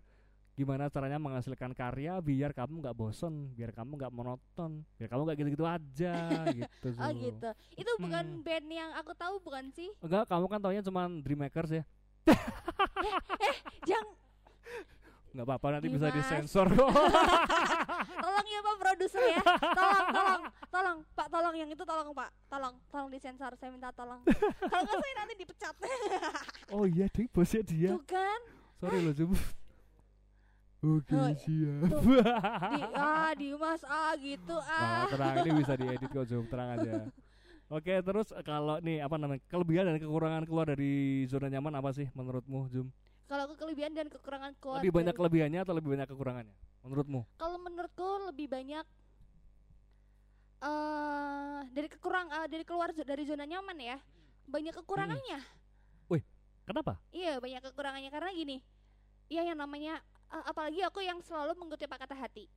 gimana 0.56 0.88
caranya 0.88 1.20
menghasilkan 1.20 1.72
karya 1.72 2.16
biar 2.18 2.50
kamu 2.50 2.80
nggak 2.80 2.96
bosen, 2.96 3.52
biar 3.52 3.70
kamu 3.70 4.00
nggak 4.00 4.08
monoton, 4.10 4.88
biar 4.96 5.08
kamu 5.08 5.22
nggak 5.24 5.38
gitu-gitu 5.38 5.66
aja 5.68 6.16
gitu. 6.58 6.88
Oh 6.96 7.12
gitu. 7.12 7.50
Itu 7.76 7.92
bukan 8.00 8.26
Mm. 8.26 8.42
band 8.42 8.68
yang 8.68 8.92
aku 8.96 9.12
tahu 9.14 9.36
bukan 9.40 9.68
sih? 9.70 9.92
Enggak, 10.00 10.26
kamu 10.26 10.46
kan 10.48 10.60
taunya 10.60 10.80
cuma 10.80 11.12
Dreammakers 11.12 11.72
ya. 11.74 11.84
Jangan 13.84 14.08
nggak 15.36 15.44
apa-apa 15.44 15.68
nanti 15.70 15.92
bisa 15.92 16.08
Dimas. 16.08 16.18
disensor 16.24 16.68
tolong 18.24 18.48
ya 18.48 18.60
Pak 18.64 18.76
produser 18.80 19.24
ya. 19.28 19.42
Tolong, 19.44 20.06
tolong, 20.10 20.42
tolong, 20.72 20.98
Pak, 21.12 21.28
tolong 21.28 21.54
yang 21.54 21.68
itu 21.68 21.84
tolong 21.84 22.08
Pak. 22.10 22.30
Tolong, 22.48 22.74
tolong 22.88 23.10
disensor. 23.12 23.52
Saya 23.60 23.68
minta 23.68 23.92
tolong. 23.92 24.24
Kalau 24.24 24.82
nggak 24.82 24.96
saya 24.96 25.14
nanti 25.18 25.34
dipecat. 25.36 25.76
oh 26.72 26.88
iya 26.88 27.12
ding 27.12 27.28
bosnya 27.28 27.62
dia 27.62 27.92
Tuh 27.92 28.04
kan. 28.08 28.40
sorry 28.74 29.04
loh 29.04 29.12
Jum 29.12 29.36
oke 30.86 31.12
Oh, 31.12 31.30
siap 31.34 31.90
Di, 31.90 32.82
ah, 33.02 33.32
Dimas 33.34 33.82
ah 33.84 34.14
gitu 34.16 34.56
Nah, 34.56 34.70
ah. 34.70 35.10
tenang 35.10 35.36
ini 35.42 35.52
bisa 35.58 35.74
diedit 35.74 36.06
kok 36.08 36.26
Jum 36.26 36.46
tenang 36.46 36.70
aja 36.76 36.94
oke 37.76 37.94
terus 38.00 38.30
eh, 38.30 38.44
kalau 38.44 38.78
nih 38.78 39.02
apa 39.02 39.16
namanya 39.16 39.42
kelebihan 39.48 39.90
dan 39.90 39.98
kekurangan 39.98 40.44
keluar 40.46 40.66
dari 40.68 40.94
zona 41.26 41.50
nyaman 41.50 41.74
apa 41.74 41.90
sih 41.92 42.08
menurutmu 42.12 42.70
Jum 42.70 42.88
Kalau 43.26 43.50
kelebihan 43.52 43.90
dan 43.90 44.06
kekurangan 44.06 44.54
keluar. 44.56 44.78
lebih 44.80 44.94
banyak 44.94 45.10
dari- 45.10 45.18
kelebihannya 45.18 45.60
atau 45.60 45.74
lebih 45.74 45.90
banyak 45.92 46.08
kekurangannya 46.08 46.56
menurutmu 46.82 47.26
Kalau 47.36 47.58
menurutku 47.58 48.06
lebih 48.30 48.48
banyak 48.48 48.86
eh 50.62 51.60
dari 51.68 51.88
kekurang 51.90 52.30
eh, 52.32 52.48
dari 52.48 52.64
keluar 52.64 52.90
dari 52.92 53.24
zona 53.24 53.44
nyaman 53.44 53.78
ya. 53.78 53.98
Banyak 54.46 54.74
kekurangannya. 54.78 55.42
kenapa 56.66 56.98
Iya, 57.10 57.38
banyak 57.38 57.62
kekurangannya 57.62 58.10
karena 58.10 58.30
gini. 58.32 58.58
Iya 59.26 59.54
yang 59.54 59.58
namanya 59.58 60.02
eh, 60.32 60.44
apalagi 60.46 60.82
aku 60.82 61.00
yang 61.02 61.20
selalu 61.22 61.54
mengutip 61.58 61.90
kata 61.90 62.16
hati. 62.16 62.48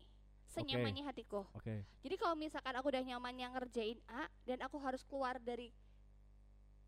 Senyamannya 0.48 1.04
hatiku. 1.04 1.44
oke 1.52 1.84
Jadi 2.00 2.14
kalau 2.16 2.32
misalkan 2.32 2.72
aku 2.72 2.88
udah 2.88 3.04
nyaman 3.04 3.36
yang 3.36 3.52
ngerjain 3.52 4.00
A 4.08 4.32
dan 4.48 4.64
aku 4.64 4.80
harus 4.80 5.04
keluar 5.04 5.36
dari 5.36 5.68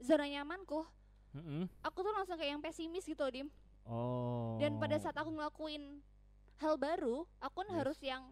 zona 0.00 0.24
nyamanku, 0.24 0.80
Mm-mm. 1.36 1.68
aku 1.84 1.98
tuh 2.00 2.12
langsung 2.16 2.40
kayak 2.40 2.56
yang 2.56 2.62
pesimis 2.64 3.04
gitu, 3.04 3.20
Dim. 3.28 3.52
oh 3.84 4.56
Dan 4.56 4.80
pada 4.80 4.96
saat 4.96 5.12
aku 5.12 5.28
ngelakuin 5.28 6.00
hal 6.56 6.80
baru, 6.80 7.28
aku 7.36 7.60
Yes. 7.68 7.72
harus 7.76 7.98
yang 8.00 8.22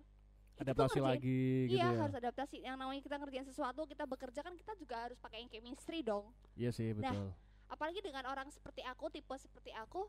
adaptasi 0.58 0.98
lagi 0.98 1.68
gitu 1.70 1.76
Iya 1.76 1.92
ya 1.92 2.00
harus 2.02 2.16
adaptasi. 2.16 2.56
Yang 2.64 2.76
namanya 2.80 3.02
kita 3.04 3.16
ngerjain 3.20 3.46
sesuatu, 3.46 3.84
kita 3.84 4.08
bekerja 4.08 4.40
kan 4.40 4.56
kita 4.56 4.72
juga 4.80 4.96
harus 5.06 5.20
pakai 5.20 5.44
yang 5.44 5.50
chemistry 5.52 6.00
dong. 6.00 6.32
iya 6.56 6.72
sih 6.72 6.96
Nah, 6.96 7.12
betul 7.12 7.28
Apalagi 7.68 8.00
dengan 8.00 8.24
orang 8.24 8.48
seperti 8.48 8.80
aku, 8.80 9.12
tipe 9.12 9.36
seperti 9.36 9.76
aku, 9.76 10.08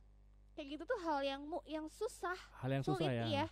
kayak 0.59 0.75
gitu 0.75 0.83
tuh 0.83 0.99
hal 0.99 1.23
yang 1.23 1.41
mu 1.41 1.63
yang 1.63 1.87
susah, 1.87 2.35
hal 2.59 2.67
yang 2.69 2.83
susah 2.83 2.99
sulit 2.99 3.15
ya 3.15 3.25
iya. 3.25 3.45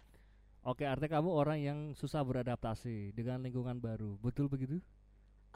Oke, 0.62 0.84
artinya 0.84 1.24
kamu 1.24 1.30
orang 1.32 1.60
yang 1.64 1.80
susah 1.96 2.20
beradaptasi 2.20 3.16
dengan 3.16 3.40
lingkungan 3.40 3.80
baru. 3.80 4.20
Betul 4.20 4.52
begitu? 4.52 4.84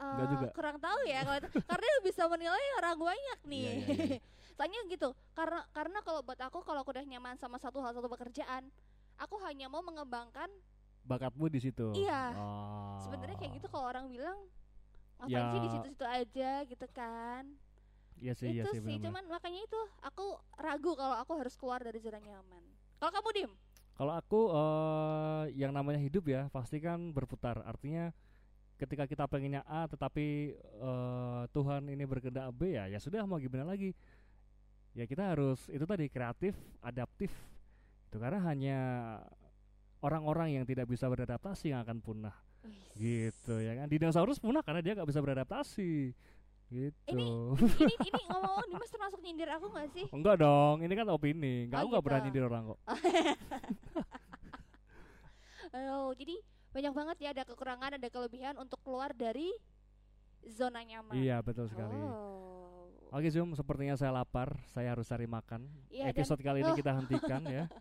Enggak 0.00 0.24
Eh, 0.24 0.30
juga. 0.32 0.48
kurang 0.56 0.78
tahu 0.80 1.00
ya 1.04 1.20
kalau 1.20 1.36
itu. 1.36 1.48
karena 1.68 1.86
bisa 2.00 2.22
menilai 2.24 2.64
orang 2.80 2.96
banyak 2.96 3.38
nih. 3.44 3.60
Iya, 3.60 3.72
iya, 3.76 4.04
iya. 4.08 4.18
Soalnya 4.56 4.80
gitu, 4.88 5.08
karena 5.30 5.60
karena 5.70 5.98
kalau 6.00 6.24
buat 6.24 6.40
aku 6.40 6.64
kalau 6.64 6.80
aku 6.80 6.96
udah 6.96 7.04
nyaman 7.04 7.36
sama 7.36 7.60
satu 7.60 7.84
hal 7.84 7.92
satu 7.92 8.08
pekerjaan, 8.08 8.72
aku 9.20 9.36
hanya 9.44 9.68
mau 9.68 9.84
mengembangkan. 9.84 10.48
Bakatmu 11.04 11.52
di 11.52 11.60
situ. 11.60 11.92
Iya. 11.92 12.32
Oh. 12.32 12.96
Sebenarnya 13.04 13.36
kayak 13.36 13.60
gitu 13.60 13.68
kalau 13.68 13.84
orang 13.86 14.08
bilang 14.08 14.38
ngapain 15.20 15.44
sih 15.52 15.60
di 15.60 15.68
Ya. 15.68 15.72
situ-situ 15.76 16.04
aja 16.08 16.50
gitu 16.64 16.86
kan. 16.88 17.44
Iya 18.20 18.32
sih, 18.36 18.48
iya 18.52 18.62
itu 18.66 18.74
sih, 18.74 18.78
sih, 18.78 18.84
benar-benar. 18.84 19.06
cuman 19.08 19.24
makanya 19.32 19.60
itu 19.64 19.80
aku 20.02 20.26
ragu 20.58 20.92
kalau 20.94 21.16
aku 21.18 21.32
harus 21.38 21.54
keluar 21.58 21.80
dari 21.82 21.98
zona 21.98 22.18
nyaman. 22.20 22.62
Kalau 22.98 23.10
kamu 23.10 23.30
dim, 23.34 23.52
Kalau 23.92 24.12
aku 24.16 24.40
eh 24.50 25.44
yang 25.54 25.70
namanya 25.74 26.00
hidup 26.00 26.24
ya, 26.26 26.48
pasti 26.48 26.80
kan 26.80 27.12
berputar. 27.12 27.60
Artinya 27.62 28.08
ketika 28.80 29.04
kita 29.06 29.24
pengennya 29.28 29.62
A 29.68 29.84
tetapi 29.86 30.56
eh 30.58 31.42
Tuhan 31.52 31.86
ini 31.92 32.02
berkehendak 32.08 32.50
B 32.56 32.74
ya, 32.78 32.88
ya 32.88 32.98
sudah 32.98 33.22
mau 33.28 33.36
gimana 33.36 33.68
lagi? 33.68 33.92
Ya 34.96 35.04
kita 35.08 35.32
harus 35.36 35.68
itu 35.68 35.84
tadi 35.84 36.08
kreatif, 36.08 36.56
adaptif. 36.80 37.30
Itu 38.08 38.16
karena 38.20 38.40
hanya 38.48 38.78
orang-orang 40.02 40.56
yang 40.60 40.64
tidak 40.66 40.88
bisa 40.90 41.06
beradaptasi 41.06 41.72
yang 41.72 41.82
akan 41.84 41.98
punah. 42.02 42.36
gitu 42.94 43.58
ya 43.58 43.74
kan 43.74 43.90
dinosaurus 43.90 44.38
punah 44.38 44.62
karena 44.62 44.78
dia 44.84 44.94
nggak 44.94 45.08
bisa 45.10 45.18
beradaptasi 45.18 46.14
gitu 46.72 47.06
ini 47.06 47.28
ini 48.08 48.22
ngomong 48.26 48.64
Dimas 48.66 48.88
termasuk 48.88 49.20
nyindir 49.20 49.48
aku 49.50 49.68
gak 49.68 49.88
sih? 49.90 50.06
enggak 50.08 50.36
dong 50.38 50.80
ini 50.80 50.92
kan 50.92 51.06
opini 51.06 51.66
nggak 51.66 51.76
Oh, 51.76 51.82
aku 51.82 51.88
nggak 51.90 51.98
gitu. 51.98 52.08
berani 52.08 52.24
nyindir 52.26 52.44
orang 52.44 52.62
kok 52.66 52.78
Oh, 55.72 56.12
jadi 56.12 56.36
banyak 56.70 56.92
banget 56.92 57.16
ya 57.18 57.28
ada 57.30 57.44
kekurangan, 57.44 57.90
ada 57.94 58.08
kelebihan 58.08 58.56
untuk 58.56 58.80
keluar 58.82 59.12
dari 59.12 59.52
zona 60.42 60.80
nyaman. 60.80 61.14
iya 61.14 61.38
betul 61.38 61.64
sekali 61.66 61.94
Oh. 61.94 62.88
oke 63.08 63.28
zoom 63.28 63.52
sepertinya 63.52 63.94
saya 63.94 64.10
lapar 64.10 64.52
saya 64.66 64.90
harus 64.90 65.06
cari 65.06 65.24
makan 65.24 65.64
dan- 65.86 66.10
episode 66.10 66.40
kali 66.40 66.60
ini 66.60 66.68
Oh. 66.68 66.76
kita 66.76 66.92
hentikan 66.92 67.42
ya 67.46 67.64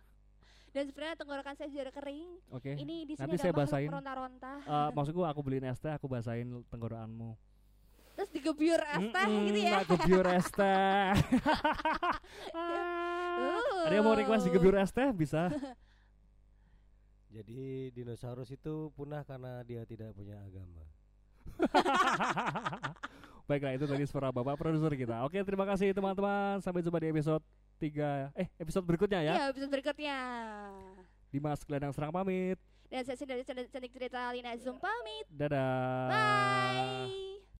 Dan 0.71 0.87
sebenarnya 0.87 1.19
tenggorokan 1.19 1.51
saya 1.51 1.67
sudah 1.67 1.91
kering. 1.91 2.31
oke 2.47 2.71
Ini 2.71 2.95
di 3.03 3.11
sini 3.11 3.27
Nanti 3.27 3.35
ada 3.35 3.43
saya 3.43 3.51
basahin. 3.53 3.91
meronta-ronta. 3.91 4.53
Eh, 4.61 4.89
maksudku 4.93 5.19
aku 5.21 5.39
beliin 5.41 5.67
es 5.67 5.75
teh 5.77 5.91
aku 5.91 6.07
basahin 6.07 6.63
tenggorokanmu 6.65 7.35
Terus 8.21 8.29
digebyur 8.37 8.77
es 8.77 9.05
teh 9.09 9.25
Mm-mm, 9.25 9.45
gitu 9.49 9.59
ya. 9.65 9.81
gebyur 9.81 10.25
es 10.29 10.47
teh 10.53 11.09
Uh. 12.53 13.81
ada 13.89 13.93
yang 13.97 14.05
mau 14.05 14.13
request 14.13 14.45
digebyur 14.45 14.77
es 14.77 14.93
teh 14.93 15.09
bisa 15.09 15.49
Jadi 17.33 17.89
dinosaurus 17.95 18.51
itu 18.51 18.91
punah 18.91 19.23
karena 19.23 19.63
dia 19.63 19.87
tidak 19.87 20.11
punya 20.11 20.35
agama. 20.43 20.83
Baiklah 23.47 23.71
itu 23.71 23.87
tadi 23.87 24.03
suara 24.03 24.35
Bapak 24.35 24.59
produser 24.59 24.91
kita. 24.91 25.23
Oke, 25.23 25.39
terima 25.47 25.63
kasih 25.63 25.95
teman-teman. 25.95 26.59
Sampai 26.59 26.83
jumpa 26.83 26.99
di 26.99 27.07
episode 27.07 27.39
3 27.79 28.35
eh 28.35 28.51
episode 28.59 28.83
berikutnya 28.83 29.23
ya. 29.23 29.33
Iya, 29.33 29.45
episode 29.47 29.71
berikutnya. 29.71 30.17
Dimas 31.31 31.63
Gelandang 31.63 31.95
Serang 31.95 32.11
pamit. 32.11 32.59
Dan 32.91 33.07
saya 33.07 33.15
sendiri 33.15 33.47
cantik 33.47 33.95
cerita 33.95 34.27
Lina 34.35 34.51
Zoom 34.59 34.75
pamit. 34.75 35.23
Dadah. 35.31 36.11
Bye. 36.11 37.41